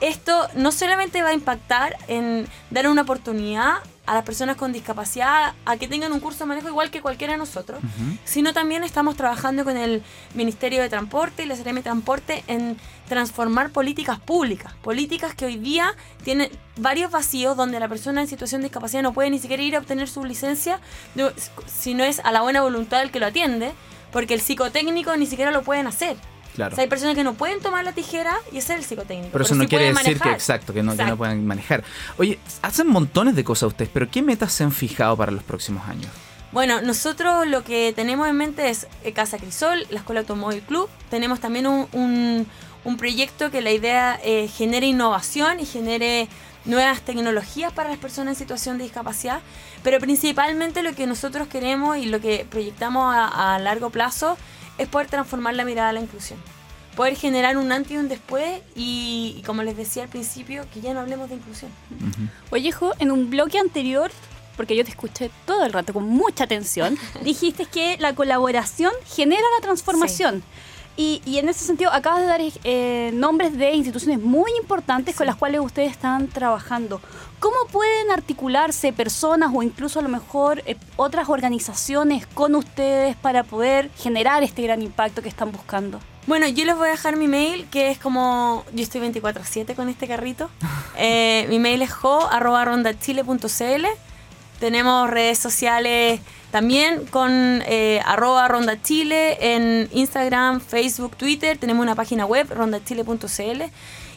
Esto 0.00 0.48
no 0.54 0.72
solamente 0.72 1.22
va 1.22 1.30
a 1.30 1.34
impactar 1.34 1.96
en 2.08 2.46
dar 2.70 2.88
una 2.88 3.02
oportunidad 3.02 3.76
a 4.06 4.14
las 4.14 4.24
personas 4.24 4.56
con 4.56 4.72
discapacidad 4.72 5.54
a 5.64 5.76
que 5.76 5.88
tengan 5.88 6.12
un 6.12 6.20
curso 6.20 6.40
de 6.40 6.46
manejo 6.46 6.68
igual 6.68 6.90
que 6.90 7.00
cualquiera 7.00 7.32
de 7.32 7.38
nosotros, 7.38 7.80
sino 8.24 8.52
también 8.52 8.84
estamos 8.84 9.16
trabajando 9.16 9.64
con 9.64 9.76
el 9.76 10.02
Ministerio 10.34 10.82
de 10.82 10.90
Transporte 10.90 11.44
y 11.44 11.46
la 11.46 11.56
CRM 11.56 11.82
Transporte 11.82 12.44
en 12.46 12.76
transformar 13.08 13.70
políticas 13.70 14.18
públicas, 14.18 14.74
políticas 14.82 15.34
que 15.34 15.46
hoy 15.46 15.56
día 15.56 15.94
tienen 16.22 16.50
varios 16.76 17.10
vacíos 17.10 17.56
donde 17.56 17.80
la 17.80 17.88
persona 17.88 18.20
en 18.20 18.28
situación 18.28 18.60
de 18.60 18.68
discapacidad 18.68 19.02
no 19.02 19.14
puede 19.14 19.30
ni 19.30 19.38
siquiera 19.38 19.62
ir 19.62 19.74
a 19.76 19.78
obtener 19.78 20.08
su 20.08 20.24
licencia 20.24 20.80
si 21.66 21.94
no 21.94 22.04
es 22.04 22.20
a 22.20 22.32
la 22.32 22.42
buena 22.42 22.60
voluntad 22.60 22.98
del 22.98 23.10
que 23.10 23.20
lo 23.20 23.26
atiende, 23.26 23.72
porque 24.12 24.34
el 24.34 24.40
psicotécnico 24.40 25.16
ni 25.16 25.26
siquiera 25.26 25.50
lo 25.50 25.62
pueden 25.62 25.86
hacer. 25.86 26.16
Claro. 26.54 26.72
O 26.72 26.76
sea, 26.76 26.82
hay 26.84 26.88
personas 26.88 27.14
que 27.16 27.24
no 27.24 27.34
pueden 27.34 27.60
tomar 27.60 27.84
la 27.84 27.92
tijera 27.92 28.36
y 28.52 28.58
ese 28.58 28.74
es 28.74 28.78
el 28.80 28.84
psicotécnico. 28.84 29.30
Pero 29.32 29.44
eso 29.44 29.54
no 29.56 29.66
quiere 29.66 29.92
decir 29.92 30.20
que 30.20 30.30
exacto, 30.30 30.72
que 30.72 30.82
no, 30.82 30.92
que 30.92 30.98
no 30.98 31.02
Exacto. 31.02 31.16
puedan 31.18 31.44
manejar. 31.46 31.82
Oye, 32.16 32.38
hacen 32.62 32.86
montones 32.86 33.34
de 33.34 33.42
cosas 33.42 33.68
ustedes, 33.68 33.90
pero 33.92 34.08
¿qué 34.10 34.22
metas 34.22 34.52
se 34.52 34.62
han 34.64 34.70
fijado 34.72 35.16
para 35.16 35.32
los 35.32 35.42
próximos 35.42 35.86
años? 35.88 36.10
Bueno, 36.52 36.80
nosotros 36.80 37.48
lo 37.48 37.64
que 37.64 37.92
tenemos 37.96 38.28
en 38.28 38.36
mente 38.36 38.70
es 38.70 38.86
eh, 39.02 39.12
Casa 39.12 39.38
Crisol, 39.38 39.86
la 39.90 39.98
Escuela 39.98 40.20
Automóvil 40.20 40.62
Club. 40.62 40.88
Tenemos 41.10 41.40
también 41.40 41.66
un, 41.66 41.88
un- 41.92 42.46
un 42.84 42.96
proyecto 42.96 43.50
que 43.50 43.60
la 43.60 43.72
idea 43.72 44.20
eh, 44.22 44.46
genere 44.46 44.86
innovación 44.86 45.58
y 45.58 45.66
genere 45.66 46.28
nuevas 46.66 47.00
tecnologías 47.02 47.72
para 47.72 47.88
las 47.90 47.98
personas 47.98 48.34
en 48.34 48.38
situación 48.38 48.78
de 48.78 48.84
discapacidad. 48.84 49.40
Pero 49.82 49.98
principalmente 49.98 50.82
lo 50.82 50.94
que 50.94 51.06
nosotros 51.08 51.48
queremos 51.48 51.96
y 51.96 52.06
lo 52.06 52.20
que 52.20 52.46
proyectamos 52.48 53.12
a, 53.12 53.54
a 53.54 53.58
largo 53.58 53.90
plazo 53.90 54.36
es 54.78 54.88
poder 54.88 55.08
transformar 55.08 55.54
la 55.54 55.64
mirada 55.64 55.90
a 55.90 55.92
la 55.92 56.00
inclusión. 56.00 56.38
Poder 56.96 57.16
generar 57.16 57.56
un 57.56 57.72
antes 57.72 57.92
y 57.92 57.96
un 57.96 58.08
después 58.08 58.62
y, 58.76 59.34
y 59.38 59.42
como 59.42 59.62
les 59.62 59.76
decía 59.76 60.04
al 60.04 60.08
principio, 60.08 60.64
que 60.72 60.80
ya 60.80 60.94
no 60.94 61.00
hablemos 61.00 61.28
de 61.28 61.36
inclusión. 61.36 61.70
Oye, 62.50 62.70
Jo, 62.70 62.92
en 63.00 63.10
un 63.10 63.30
bloque 63.30 63.58
anterior, 63.58 64.12
porque 64.56 64.76
yo 64.76 64.84
te 64.84 64.90
escuché 64.90 65.30
todo 65.44 65.64
el 65.64 65.72
rato 65.72 65.92
con 65.92 66.04
mucha 66.08 66.44
atención, 66.44 66.96
dijiste 67.24 67.66
que 67.66 67.96
la 67.98 68.14
colaboración 68.14 68.92
genera 69.06 69.42
la 69.58 69.62
transformación. 69.62 70.44
Y, 70.96 71.22
y 71.24 71.38
en 71.38 71.48
ese 71.48 71.64
sentido, 71.64 71.92
acabas 71.92 72.20
de 72.20 72.26
dar 72.26 72.40
eh, 72.40 73.10
nombres 73.14 73.56
de 73.58 73.72
instituciones 73.72 74.20
muy 74.20 74.50
importantes 74.60 75.16
con 75.16 75.26
las 75.26 75.36
cuales 75.36 75.60
ustedes 75.60 75.90
están 75.90 76.28
trabajando. 76.28 77.00
¿Cómo 77.40 77.56
pueden 77.72 78.10
articularse 78.10 78.92
personas 78.92 79.50
o 79.52 79.62
incluso 79.62 79.98
a 79.98 80.02
lo 80.02 80.08
mejor 80.08 80.62
eh, 80.66 80.76
otras 80.96 81.28
organizaciones 81.28 82.26
con 82.28 82.54
ustedes 82.54 83.16
para 83.16 83.42
poder 83.42 83.90
generar 83.98 84.42
este 84.44 84.62
gran 84.62 84.82
impacto 84.82 85.20
que 85.20 85.28
están 85.28 85.50
buscando? 85.50 86.00
Bueno, 86.26 86.48
yo 86.48 86.64
les 86.64 86.76
voy 86.76 86.88
a 86.88 86.92
dejar 86.92 87.16
mi 87.16 87.28
mail, 87.28 87.66
que 87.70 87.90
es 87.90 87.98
como. 87.98 88.64
Yo 88.72 88.82
estoy 88.82 89.00
24-7 89.02 89.74
con 89.74 89.88
este 89.88 90.06
carrito. 90.08 90.50
Eh, 90.96 91.46
mi 91.48 91.58
mail 91.58 91.82
es 91.82 91.92
jo.rondachile.cl. 91.92 93.86
Tenemos 94.60 95.10
redes 95.10 95.40
sociales 95.40 96.20
también 96.54 97.04
con 97.06 97.64
eh, 97.66 98.00
arroba 98.04 98.46
rondachile 98.46 99.56
en 99.56 99.88
Instagram, 99.90 100.60
Facebook, 100.60 101.16
Twitter. 101.16 101.58
Tenemos 101.58 101.82
una 101.82 101.96
página 101.96 102.26
web, 102.26 102.46
rondachile.cl. 102.48 103.62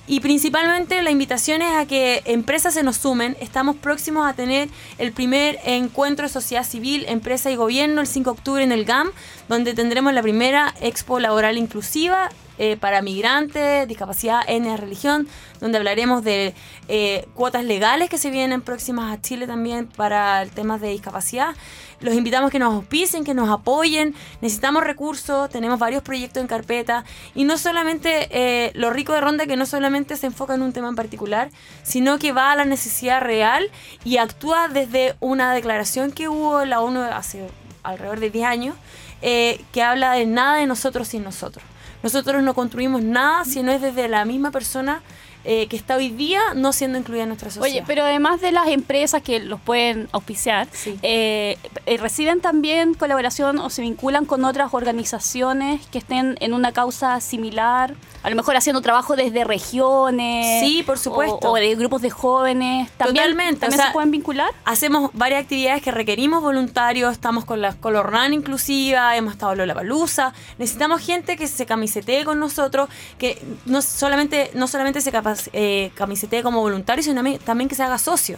Y 0.05 0.19
principalmente 0.19 1.01
la 1.01 1.09
invitación 1.09 1.63
es 1.63 1.75
a 1.75 1.87
que 1.87 2.21
empresas 2.25 2.75
se 2.75 2.83
nos 2.83 2.97
sumen. 2.97 3.35
Estamos 3.41 3.75
próximos 3.77 4.27
a 4.27 4.33
tener 4.33 4.69
el 4.99 5.13
primer 5.13 5.57
encuentro 5.65 6.27
de 6.27 6.29
sociedad 6.31 6.63
civil, 6.63 7.05
empresa 7.07 7.49
y 7.49 7.55
gobierno 7.55 8.01
el 8.01 8.07
5 8.07 8.29
de 8.29 8.37
octubre 8.37 8.63
en 8.63 8.71
el 8.71 8.85
GAM, 8.85 9.09
donde 9.49 9.73
tendremos 9.73 10.13
la 10.13 10.21
primera 10.21 10.75
expo 10.79 11.19
laboral 11.19 11.57
inclusiva 11.57 12.29
eh, 12.59 12.75
para 12.75 13.03
migrantes, 13.03 13.87
discapacidad, 13.87 14.41
etnia, 14.47 14.77
religión, 14.77 15.27
donde 15.59 15.77
hablaremos 15.77 16.23
de 16.23 16.55
eh, 16.87 17.27
cuotas 17.35 17.63
legales 17.63 18.09
que 18.09 18.17
se 18.17 18.31
vienen 18.31 18.61
próximas 18.61 19.15
a 19.15 19.21
Chile 19.21 19.45
también 19.45 19.85
para 19.85 20.43
temas 20.47 20.81
de 20.81 20.89
discapacidad. 20.89 21.55
Los 21.99 22.15
invitamos 22.15 22.49
que 22.49 22.57
nos 22.57 22.73
auspicien, 22.73 23.23
que 23.23 23.35
nos 23.35 23.49
apoyen. 23.49 24.15
Necesitamos 24.41 24.83
recursos, 24.83 25.51
tenemos 25.51 25.77
varios 25.77 26.01
proyectos 26.01 26.41
en 26.41 26.47
carpeta. 26.47 27.05
Y 27.35 27.43
no 27.43 27.59
solamente 27.59 28.27
eh, 28.31 28.71
lo 28.73 28.89
rico 28.89 29.13
de 29.13 29.21
Ronda, 29.21 29.45
que 29.45 29.55
no 29.55 29.67
solamente 29.67 30.15
se 30.15 30.25
enfoca 30.25 30.55
en 30.55 30.63
un 30.63 30.73
tema 30.73 30.89
en 30.89 30.95
particular, 30.95 31.51
sino 31.83 32.17
que 32.17 32.31
va 32.31 32.51
a 32.51 32.55
la 32.55 32.65
necesidad 32.65 33.21
real 33.21 33.69
y 34.03 34.17
actúa 34.17 34.67
desde 34.67 35.15
una 35.19 35.53
declaración 35.53 36.11
que 36.11 36.27
hubo 36.27 36.63
en 36.63 36.71
la 36.71 36.81
ONU 36.81 37.01
hace 37.01 37.47
alrededor 37.83 38.19
de 38.19 38.31
10 38.31 38.45
años, 38.45 38.75
que 39.21 39.83
habla 39.83 40.13
de 40.13 40.25
nada 40.25 40.57
de 40.57 40.65
nosotros 40.65 41.07
sin 41.07 41.23
nosotros. 41.23 41.63
Nosotros 42.03 42.43
no 42.43 42.53
construimos 42.53 43.01
nada 43.01 43.45
si 43.45 43.63
no 43.63 43.71
es 43.71 43.81
desde 43.81 44.07
la 44.07 44.25
misma 44.25 44.51
persona 44.51 45.01
eh, 45.49 45.67
que 45.67 45.77
está 45.77 45.95
hoy 45.95 46.09
día 46.09 46.41
no 46.55 46.73
siendo 46.73 46.97
incluida 46.97 47.23
en 47.23 47.29
nuestra 47.29 47.49
sociedad. 47.49 47.65
Oye, 47.77 47.83
pero 47.87 48.03
además 48.03 48.41
de 48.41 48.51
las 48.51 48.67
empresas 48.67 49.21
que 49.21 49.39
los 49.39 49.59
pueden 49.61 50.09
auspiciar, 50.11 50.67
Sí. 50.73 50.99
eh, 51.01 51.57
eh, 51.85 51.97
¿reciben 51.97 52.41
también 52.41 52.93
colaboración 52.93 53.57
o 53.59 53.69
se 53.69 53.81
vinculan 53.81 54.25
con 54.25 54.43
otras 54.45 54.73
organizaciones 54.73 55.85
que 55.87 55.97
estén 55.99 56.37
en 56.41 56.53
una 56.53 56.71
causa 56.73 57.19
similar? 57.21 57.95
A 58.23 58.29
lo 58.29 58.35
mejor 58.35 58.57
haciendo 58.57 58.81
trabajo 58.81 59.15
desde 59.15 59.45
regiones. 59.45 60.59
Sí, 60.59 60.83
por 60.83 60.97
supuesto. 60.99 61.47
O, 61.49 61.51
o 61.51 61.55
de 61.55 61.73
grupos 61.75 62.01
de 62.01 62.09
jóvenes. 62.09 62.89
¿También, 62.97 63.23
Totalmente, 63.23 63.61
¿también 63.61 63.79
o 63.79 63.83
sea, 63.83 63.87
se 63.87 63.93
pueden 63.93 64.11
vincular? 64.11 64.49
Hacemos 64.65 65.11
varias 65.13 65.43
actividades 65.43 65.81
que 65.81 65.91
requerimos 65.91 66.41
voluntarios, 66.41 67.13
estamos 67.13 67.45
con 67.45 67.61
la 67.61 67.73
Color 67.73 68.11
Run 68.11 68.33
inclusiva, 68.33 69.15
hemos 69.15 69.33
estado 69.33 69.53
en 69.53 69.67
la 69.67 69.73
Palusa. 69.73 70.33
Necesitamos 70.57 71.01
gente 71.01 71.37
que 71.37 71.47
se 71.47 71.65
camisetee 71.65 72.25
con 72.25 72.37
nosotros, 72.39 72.89
que 73.17 73.41
no 73.65 73.81
solamente, 73.81 74.51
no 74.55 74.67
solamente 74.67 74.99
se 74.99 75.11
capac- 75.37 75.49
eh, 75.53 75.91
camisetee 75.95 76.43
como 76.43 76.61
voluntario, 76.61 77.03
sino 77.03 77.15
también- 77.15 77.39
también 77.39 77.69
que 77.69 77.75
se 77.75 77.83
haga 77.83 77.97
socio. 77.97 78.37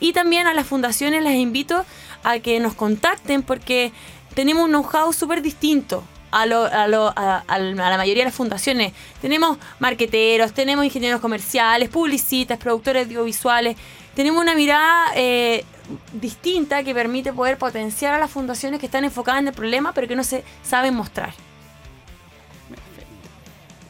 Y 0.00 0.12
también 0.12 0.46
a 0.46 0.54
las 0.54 0.66
fundaciones 0.66 1.22
les 1.22 1.36
invito 1.36 1.84
a 2.24 2.38
que 2.40 2.60
nos 2.60 2.74
contacten 2.74 3.42
porque 3.42 3.92
tenemos 4.34 4.64
un 4.64 4.70
know-how 4.70 5.12
súper 5.12 5.42
distinto. 5.42 6.02
A, 6.32 6.46
lo- 6.46 6.64
a, 6.66 6.86
lo- 6.86 7.12
a- 7.16 7.42
a 7.48 7.58
la 7.58 7.96
mayoría 7.96 8.22
de 8.22 8.26
las 8.26 8.34
fundaciones. 8.36 8.92
Tenemos 9.20 9.58
marqueteros, 9.80 10.52
tenemos 10.52 10.84
ingenieros 10.84 11.20
comerciales, 11.20 11.88
publicistas, 11.88 12.56
productores 12.56 13.06
audiovisuales. 13.06 13.76
Tenemos 14.14 14.40
una 14.40 14.54
mirada 14.54 15.06
eh, 15.16 15.64
distinta 16.12 16.84
que 16.84 16.94
permite 16.94 17.32
poder 17.32 17.58
potenciar 17.58 18.14
a 18.14 18.18
las 18.20 18.30
fundaciones 18.30 18.78
que 18.78 18.86
están 18.86 19.02
enfocadas 19.04 19.40
en 19.40 19.48
el 19.48 19.54
problema, 19.54 19.92
pero 19.92 20.06
que 20.06 20.14
no 20.14 20.22
se 20.22 20.44
saben 20.62 20.94
mostrar. 20.94 21.32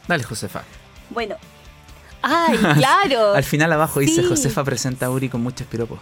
Dale, 0.07 0.23
Josefa. 0.23 0.63
Bueno. 1.11 1.35
¡Ay, 2.21 2.57
claro! 2.77 3.33
Al 3.33 3.43
final 3.43 3.71
abajo 3.73 3.99
dice. 3.99 4.23
Josefa 4.23 4.63
presenta 4.63 5.07
a 5.07 5.09
Uri 5.09 5.29
con 5.29 5.41
muchos 5.41 5.67
piropos. 5.67 5.99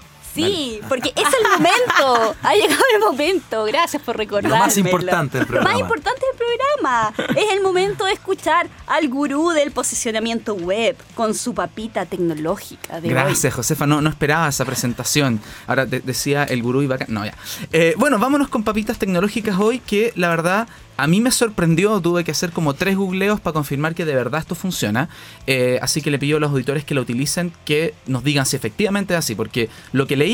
Sí, 0.48 0.80
porque 0.90 1.10
es 1.16 1.24
el 1.24 1.50
momento. 1.52 2.36
Ha 2.44 2.54
llegado 2.56 2.82
el 2.96 3.00
momento. 3.02 3.66
Gracias 3.66 4.02
por 4.02 4.18
recordar. 4.18 4.50
Lo 4.52 4.58
más 4.58 4.78
importante 4.78 5.38
del 5.40 5.48
Lo 5.48 5.54
más 5.56 5.62
programa. 5.64 5.80
importante 5.80 6.22
del 6.22 6.38
programa. 6.38 7.14
Es 7.42 7.52
el 7.52 7.62
momento 7.62 8.06
de 8.06 8.14
escuchar 8.14 8.68
al 8.88 9.08
gurú 9.10 9.50
del 9.52 9.72
posicionamiento 9.72 10.54
web 10.56 10.96
con 11.16 11.34
su 11.34 11.54
papita 11.54 12.06
tecnológica 12.06 13.00
de 13.02 13.08
hoy. 13.08 13.14
Gracias, 13.14 13.54
Josefa. 13.54 13.86
No, 13.88 14.02
no 14.02 14.10
esperaba 14.10 14.48
esa 14.48 14.66
presentación. 14.66 15.40
Ahora 15.68 15.86
de- 15.86 16.00
decía 16.00 16.44
el 16.44 16.62
gurú 16.64 16.82
y 16.82 16.88
vaca. 16.88 17.06
No, 17.08 17.26
ya. 17.26 17.34
Eh, 17.72 17.94
bueno, 17.98 18.20
vámonos 18.20 18.48
con 18.50 18.64
papitas 18.64 18.98
tecnológicas 18.98 19.58
hoy, 19.60 19.80
que 19.80 20.14
la 20.16 20.30
verdad 20.30 20.68
a 20.98 21.08
mí 21.08 21.22
me 21.22 21.32
sorprendió. 21.32 22.00
Tuve 22.02 22.24
que 22.24 22.32
hacer 22.32 22.52
como 22.52 22.74
tres 22.74 22.96
googleos 22.98 23.40
para 23.40 23.54
confirmar 23.54 23.96
que 23.96 24.06
de 24.06 24.16
verdad 24.16 24.42
esto 24.42 24.54
funciona. 24.56 25.08
Eh, 25.48 25.80
así 25.82 26.02
que 26.02 26.12
le 26.12 26.20
pido 26.20 26.38
a 26.38 26.40
los 26.40 26.52
auditores 26.52 26.84
que 26.84 26.94
lo 26.94 27.02
utilicen 27.02 27.54
que 27.66 27.94
nos 28.06 28.24
digan 28.24 28.46
si 28.46 28.56
efectivamente 28.58 29.14
es 29.14 29.20
así, 29.20 29.36
porque 29.36 29.70
lo 29.94 30.08
que 30.08 30.16
leí 30.18 30.29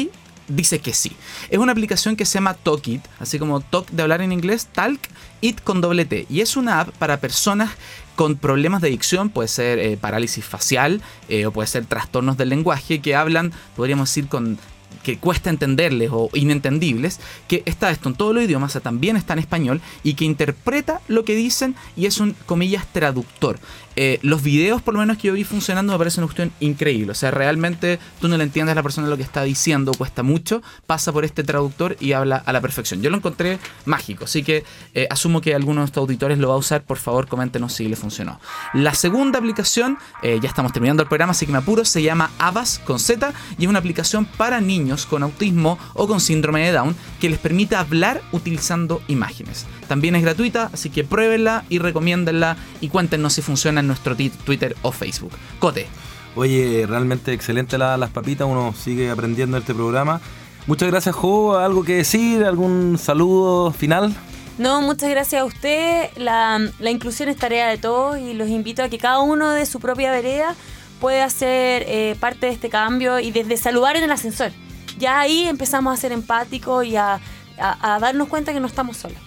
dice 0.48 0.80
que 0.80 0.94
sí. 0.94 1.16
Es 1.50 1.60
una 1.60 1.72
aplicación 1.72 2.16
que 2.16 2.26
se 2.26 2.36
llama 2.36 2.54
Talkit, 2.54 3.02
así 3.20 3.40
como 3.40 3.62
Talk 3.62 3.90
de 3.90 4.04
hablar 4.04 4.22
en 4.22 4.32
inglés, 4.32 4.68
Talk 4.72 5.00
It 5.42 5.62
con 5.62 5.82
doble 5.82 6.06
T. 6.06 6.26
Y 6.30 6.42
es 6.42 6.56
una 6.56 6.82
app 6.82 6.90
para 6.98 7.20
personas 7.20 7.72
con 8.16 8.38
problemas 8.38 8.82
de 8.82 8.90
dicción, 8.90 9.30
puede 9.30 9.50
ser 9.50 9.80
eh, 9.80 9.98
parálisis 9.98 10.46
facial 10.46 11.02
eh, 11.28 11.46
o 11.46 11.52
puede 11.52 11.68
ser 11.68 11.86
trastornos 11.86 12.38
del 12.38 12.50
lenguaje 12.50 13.02
que 13.02 13.16
hablan, 13.16 13.52
podríamos 13.76 14.10
decir, 14.10 14.28
con 14.28 14.58
que 15.04 15.20
cuesta 15.20 15.52
entenderles 15.52 16.10
o 16.12 16.30
inentendibles, 16.34 17.20
que 17.48 17.62
está 17.66 17.92
esto 17.92 18.10
en 18.10 18.16
todos 18.16 18.34
los 18.34 18.44
idiomas, 18.44 18.72
o 18.72 18.74
sea, 18.74 18.82
también 18.82 19.18
está 19.18 19.34
en 19.34 19.40
español, 19.40 19.82
y 20.04 20.16
que 20.16 20.26
interpreta 20.26 21.00
lo 21.08 21.24
que 21.24 21.36
dicen 21.36 21.76
y 21.96 22.08
es 22.08 22.20
un, 22.20 22.36
comillas, 22.48 22.88
traductor. 22.92 23.60
Eh, 23.96 24.20
los 24.22 24.44
videos, 24.44 24.82
por 24.82 24.94
lo 24.94 25.00
menos 25.00 25.18
que 25.18 25.28
yo 25.28 25.34
vi 25.34 25.44
funcionando, 25.44 25.94
me 25.94 25.98
parece 25.98 26.20
una 26.20 26.28
cuestión 26.28 26.52
increíble. 26.60 27.12
O 27.12 27.16
sea, 27.16 27.32
realmente 27.32 28.00
tú 28.20 28.28
no 28.28 28.38
le 28.38 28.44
entiendes 28.44 28.74
a 28.74 28.76
la 28.76 28.84
persona 28.84 29.08
lo 29.08 29.18
que 29.18 29.24
está 29.24 29.44
diciendo, 29.44 29.94
cuesta 29.98 30.24
mucho, 30.24 30.62
pasa 30.86 31.12
por 31.12 31.26
este 31.26 31.44
traductor 31.44 31.96
y 32.00 32.14
habla 32.14 32.38
a 32.38 32.54
la 32.54 32.62
perfección. 32.62 33.02
Yo 33.02 33.10
lo 33.10 33.18
encontré 33.18 33.60
mágico, 33.86 34.26
así 34.26 34.44
que 34.44 34.64
eh, 34.94 35.08
asumo 35.10 35.42
que 35.42 35.56
alguno 35.56 35.82
de 35.82 35.86
estos 35.86 36.02
auditores 36.02 36.38
lo 36.38 36.50
va 36.50 36.56
a 36.56 36.58
usar. 36.58 36.84
Por 36.84 36.98
favor, 36.98 37.28
coméntenos 37.28 37.74
si 37.74 37.88
le 37.88 37.96
funcionó. 37.96 38.40
La 38.74 38.94
segunda 38.94 39.40
aplicación, 39.40 39.98
eh, 40.24 40.40
ya 40.42 40.50
estamos 40.50 40.74
terminando 40.74 41.04
el 41.04 41.10
programa, 41.10 41.32
así 41.32 41.46
que 41.46 41.52
me 41.52 41.60
apuro, 41.60 41.86
se 41.86 42.02
llama 42.02 42.32
Avas 42.38 42.80
con 42.80 43.00
Z 43.00 43.34
y 43.58 43.64
es 43.64 43.70
una 43.70 43.80
aplicación 43.80 44.26
para 44.26 44.62
niños 44.62 45.06
con 45.06 45.24
autismo 45.24 45.78
o 45.94 46.08
con 46.08 46.20
síndrome 46.20 46.66
de 46.66 46.72
Down 46.72 46.96
que 47.20 47.30
les 47.30 47.40
permite 47.40 47.76
hablar 47.76 48.22
utilizando 48.32 49.02
imágenes. 49.08 49.66
También 49.88 50.16
es 50.16 50.24
gratuita, 50.24 50.70
así 50.74 50.90
que 50.90 51.04
pruébenla 51.04 51.64
y 51.70 51.80
recomiéndenla 51.80 52.58
y 52.82 52.90
cuéntenos 52.90 53.34
si 53.34 53.42
funciona 53.42 53.82
en 53.86 53.88
nuestro 53.88 54.15
Twitter 54.15 54.76
o 54.82 54.91
Facebook. 54.91 55.32
Cote. 55.60 55.88
Oye, 56.36 56.86
realmente 56.86 57.32
excelente 57.32 57.78
las 57.78 58.10
papitas, 58.10 58.45
uno 58.45 58.74
sigue 58.78 59.10
aprendiendo 59.10 59.58
este 59.58 59.74
programa. 59.74 60.19
Muchas 60.67 60.89
gracias, 60.89 61.15
Jo. 61.15 61.58
¿Algo 61.58 61.84
que 61.84 61.95
decir? 61.95 62.43
¿Algún 62.43 62.98
saludo 62.98 63.71
final? 63.71 64.13
No, 64.58 64.82
muchas 64.82 65.10
gracias 65.10 65.41
a 65.41 65.45
usted. 65.45 66.10
La, 66.17 66.60
inclusión 66.82 67.30
es 67.30 67.38
tarea 67.38 67.69
de 67.69 67.78
todos 67.78 68.17
y 68.17 68.34
los 68.34 68.50
invito 68.50 68.84
a 68.84 68.89
que 68.89 68.98
cada 68.98 69.19
uno 69.19 69.52
de 69.52 69.65
su 69.65 69.80
propia 69.80 70.12
vereda 70.12 70.56
pueda 71.00 71.30
ser 71.30 71.86
eh, 71.88 72.17
parte 72.19 72.48
de 72.48 72.52
este 72.52 72.69
cambio 72.69 73.19
y 73.19 73.32
desde 73.32 73.56
saludar 73.56 73.95
en 73.95 74.04
el 74.04 74.12
ascensor. 74.12 74.52
Ya 74.98 75.19
ahí 75.19 75.48
empezamos 75.48 75.93
a 75.93 76.02
ser 76.02 76.12
empáticos 76.12 76.86
y 76.86 76.98
a 76.98 77.19
darnos 77.58 78.28
cuenta 78.28 78.52
que 78.52 78.60
no 78.60 78.67
estamos 78.67 78.98
solos. 78.98 79.19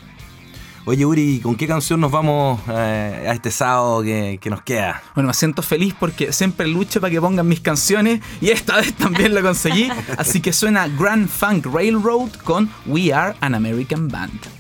Oye, 0.88 1.04
Uri, 1.04 1.40
¿con 1.40 1.54
qué 1.54 1.66
canción 1.66 2.00
nos 2.00 2.10
vamos 2.10 2.62
eh, 2.66 3.26
a 3.28 3.34
este 3.34 3.50
sábado 3.50 4.00
que, 4.00 4.38
que, 4.40 4.48
nos 4.48 4.62
queda? 4.62 5.02
Bueno, 5.14 5.26
me 5.28 5.34
siento 5.34 5.60
feliz 5.60 5.94
porque 6.00 6.32
siempre 6.32 6.66
lucho 6.66 6.98
para 6.98 7.10
que 7.10 7.20
pongan 7.20 7.46
mis 7.46 7.60
canciones 7.60 8.22
y 8.40 8.48
esta 8.48 8.76
vez 8.76 8.94
también 8.94 9.34
lo 9.34 9.42
conseguí. 9.42 9.90
Así 10.16 10.40
que 10.40 10.54
suena 10.54 10.88
Grand 10.88 11.28
Funk 11.28 11.66
Railroad 11.66 12.30
con 12.42 12.70
We 12.86 13.12
Are 13.12 13.36
an 13.42 13.54
American 13.54 14.08
Band. 14.08 14.57